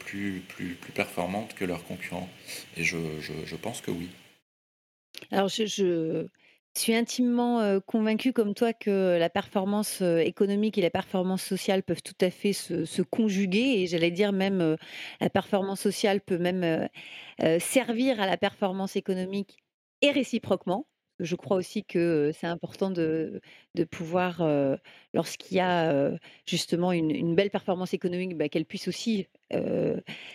plus, 0.00 0.42
plus, 0.48 0.74
plus 0.74 0.92
performantes 0.92 1.54
que 1.54 1.64
leurs 1.64 1.84
concurrents. 1.84 2.28
Et 2.76 2.84
je, 2.84 2.98
je 3.20 3.56
pense 3.56 3.80
que 3.80 3.90
oui. 3.90 4.10
Alors 5.30 5.48
je 5.48 6.26
suis 6.74 6.94
intimement, 6.94 7.80
convaincue 7.80 8.32
comme 8.32 8.54
toi 8.54 8.72
que 8.72 9.18
la 9.18 9.28
performance, 9.30 10.00
économique 10.00 10.78
et 10.78 10.82
la 10.82 10.90
performance 10.90 11.42
sociale 11.42 11.82
peuvent 11.82 12.02
tout 12.02 12.14
à 12.20 12.30
fait 12.30 12.52
se 12.52 13.02
conjuguer 13.02 13.82
et 13.82 13.86
j'allais 13.86 14.10
dire 14.10 14.32
même, 14.32 14.76
la 15.20 15.30
performance 15.30 15.80
sociale 15.80 16.20
peut 16.20 16.38
même, 16.38 16.88
servir 17.58 18.20
à 18.20 18.26
la 18.26 18.36
performance 18.36 18.96
économique 18.96 19.58
et 20.00 20.10
réciproquement. 20.10 20.86
Je 21.18 21.36
crois 21.36 21.56
aussi 21.56 21.84
que, 21.84 22.32
c'est 22.34 22.46
important 22.46 22.90
de 22.90 23.40
pouvoir, 23.90 24.42
lorsqu'il 25.12 25.58
y 25.58 25.60
a, 25.60 26.10
justement 26.46 26.92
une 26.92 27.34
belle 27.34 27.50
performance 27.50 27.94
économique, 27.94 28.36
bah, 28.36 28.48
qu'elle 28.48 28.64
puisse 28.66 28.88
aussi, 28.88 29.28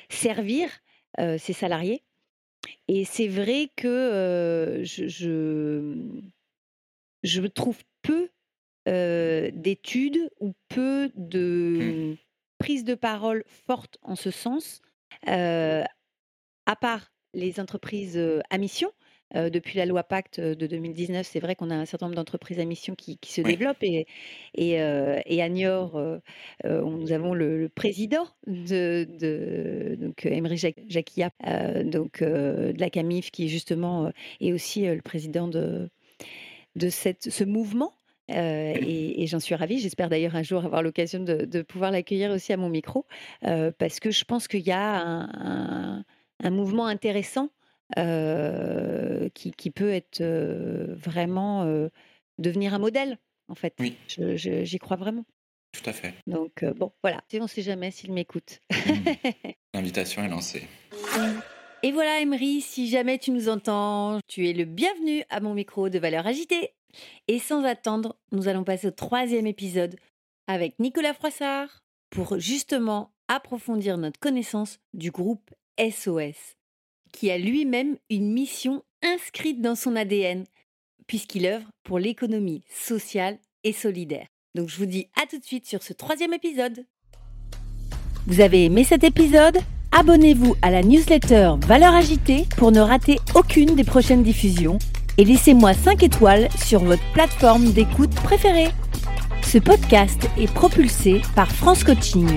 servir, 0.10 0.70
ses 1.18 1.54
salariés. 1.54 2.04
Et 2.88 3.06
c'est 3.06 3.28
vrai 3.28 3.70
que 3.76 4.82
je, 4.84 5.08
je, 7.24 7.48
trouve 7.48 7.78
peu 8.02 8.30
d'études 8.86 10.30
ou 10.39 10.54
peu 10.70 11.12
de 11.15 12.13
mmh. 12.13 12.17
prises 12.58 12.84
de 12.86 12.96
parole 12.96 13.43
fortes 13.67 13.98
en 14.02 14.15
ce 14.15 14.32
sens, 14.32 14.82
à 15.26 16.76
part 16.80 17.12
les 17.34 17.60
entreprises 17.60 18.20
à 18.50 18.58
mission 18.58 18.91
depuis 19.34 19.78
la 19.78 19.86
loi 19.86 20.04
Pacte 20.04 20.40
de 20.40 20.68
2019, 20.68 21.28
c'est 21.28 21.40
vrai 21.40 21.56
qu'on 21.56 21.70
a 21.70 21.76
un 21.76 21.86
certain 21.86 22.06
nombre 22.06 22.16
d'entreprises 22.16 22.60
à 22.60 22.66
mission 22.66 22.96
qui, 22.96 23.18
se 23.26 23.42
développent 23.42 23.84
et, 23.84 24.08
et, 24.56 24.80
à 24.80 25.50
Niort, 25.50 26.02
nous 26.63 27.12
avons 27.12 27.34
le, 27.34 27.70
président 27.70 28.28
de, 28.48 29.08
de 29.20 29.98
donc 30.00 30.26
Emery 30.26 30.58
Jacquia, 30.58 31.32
donc 31.84 32.24
de 32.24 32.80
la 32.80 32.90
CAMIF, 32.90 33.32
qui 33.32 33.50
justement 33.50 34.12
est 34.40 34.54
aussi 34.54 34.86
le 34.86 35.02
président 35.02 35.48
de, 35.48 35.90
de 36.76 36.90
cette, 36.90 37.30
ce 37.30 37.44
mouvement. 37.44 37.94
et, 38.30 39.26
j'en 39.28 39.40
suis 39.40 39.56
ravie. 39.56 39.80
J'espère 39.80 40.10
d'ailleurs 40.10 40.36
un 40.36 40.44
jour 40.44 40.63
avoir 40.63 40.84
l'occasion 40.84 41.20
de, 41.20 41.62
pouvoir 41.63 41.92
l'accueillir 41.92 42.32
aussi 42.32 42.54
à 42.54 42.58
mon 42.58 42.70
micro, 42.70 43.06
parce 43.42 44.00
que 44.00 44.12
je 44.12 44.24
pense 44.24 44.48
qu'il 44.48 44.66
y 44.66 44.72
a 44.72 45.02
un, 45.02 46.06
un 46.44 46.50
mouvement 46.50 46.86
intéressant 46.86 47.50
qui, 47.95 49.71
peut 49.71 49.91
être 49.91 50.23
vraiment 50.95 51.65
devenir 52.38 52.73
un 52.73 52.80
modèle, 52.80 53.17
en 53.47 53.56
fait. 53.56 53.73
Oui. 53.80 53.97
J'y 54.08 54.80
crois 54.80 54.97
vraiment. 54.97 55.26
Tout 55.73 55.89
à 55.89 55.93
fait. 55.93 56.13
Donc, 56.26 56.65
bon, 56.76 56.91
voilà. 57.04 57.21
On 57.34 57.43
ne 57.43 57.47
sait 57.47 57.62
jamais 57.62 57.91
s'il 57.91 58.13
m'écoute. 58.13 58.62
Mmh. 58.71 59.12
L'invitation 59.73 60.23
est 60.23 60.30
lancée. 60.30 60.63
Et 61.84 61.91
voilà, 61.91 62.21
Emery, 62.21 62.62
si 62.62 62.89
jamais 62.89 63.19
tu 63.19 63.32
nous 63.32 63.50
entends, 63.50 64.19
tu 64.28 64.50
es 64.50 64.54
le 64.54 64.65
bienvenu 64.65 65.23
à 65.30 65.39
mon 65.39 65.54
micro 65.54 65.89
de 65.89 66.00
Valeurs 66.00 66.26
Agitées. 66.26 66.73
Et 67.28 67.38
sans 67.38 67.63
attendre, 67.63 68.17
nous 68.32 68.47
allons 68.47 68.63
passer 68.63 68.88
au 68.88 68.91
troisième 68.91 69.45
épisode 69.45 69.95
avec 70.47 70.80
Nicolas 70.80 71.13
Froissart 71.13 71.84
pour 72.10 72.39
justement 72.39 73.13
approfondir 73.28 73.97
notre 73.97 74.19
connaissance 74.19 74.80
du 74.93 75.12
groupe 75.12 75.52
SOS 75.80 76.57
qui 77.12 77.32
a 77.32 77.38
lui-même 77.38 77.98
une 78.10 78.32
mission 78.32 78.84
inscrite 79.04 79.62
dans 79.62 79.76
son 79.76 79.96
ADN, 79.96 80.46
puisqu'il 81.08 81.46
œuvre 81.46 81.67
pour 81.84 82.00
l'économie 82.00 82.63
sociale 82.70 83.38
et 83.63 83.74
solidaire. 83.74 84.28
Donc 84.56 84.70
je 84.70 84.78
vous 84.78 84.86
dis 84.86 85.08
à 85.22 85.26
tout 85.28 85.39
de 85.39 85.46
suite 85.46 85.67
sur 85.67 85.84
ce 85.84 85.93
troisième 85.93 86.34
épisode. 86.34 86.86
Vous 88.26 88.41
avez 88.41 88.65
aimé 88.65 88.84
cet 88.84 89.04
épisode? 89.04 89.58
Abonnez-vous 89.91 90.56
à 90.62 90.70
la 90.70 90.84
newsletter 90.84 91.54
Valeurs 91.65 91.96
Agitée 91.96 92.46
pour 92.58 92.72
ne 92.72 92.80
rater 92.80 93.20
aucune 93.36 93.76
des 93.76 93.86
prochaines 93.86 94.24
diffusions 94.24 94.80
et 95.17 95.24
laissez-moi 95.24 95.74
5 95.74 96.04
étoiles 96.04 96.50
sur 96.65 96.84
votre 96.84 97.10
plateforme 97.13 97.72
d'écoute 97.72 98.13
préférée. 98.15 98.70
Ce 99.43 99.58
podcast 99.58 100.28
est 100.38 100.54
propulsé 100.54 101.22
par 101.36 101.52
France 101.52 101.84
Coaching 101.84 102.28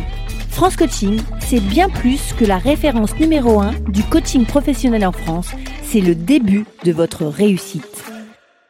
France 0.50 0.76
Coaching, 0.76 1.20
c'est 1.40 1.60
bien 1.60 1.88
plus 1.88 2.32
que 2.34 2.44
la 2.44 2.58
référence 2.58 3.16
numéro 3.18 3.60
1 3.60 3.72
du 3.88 4.02
coaching 4.02 4.44
professionnel 4.44 5.06
en 5.06 5.12
France, 5.12 5.48
c'est 5.82 6.00
le 6.00 6.14
début 6.14 6.66
de 6.84 6.92
votre 6.92 7.24
réussite. 7.24 8.04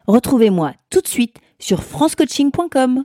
Retrouvez-moi 0.07 0.73
tout 0.91 1.01
de 1.01 1.09
suite 1.09 1.37
sur 1.59 1.83
francecoaching.com. 1.83 3.05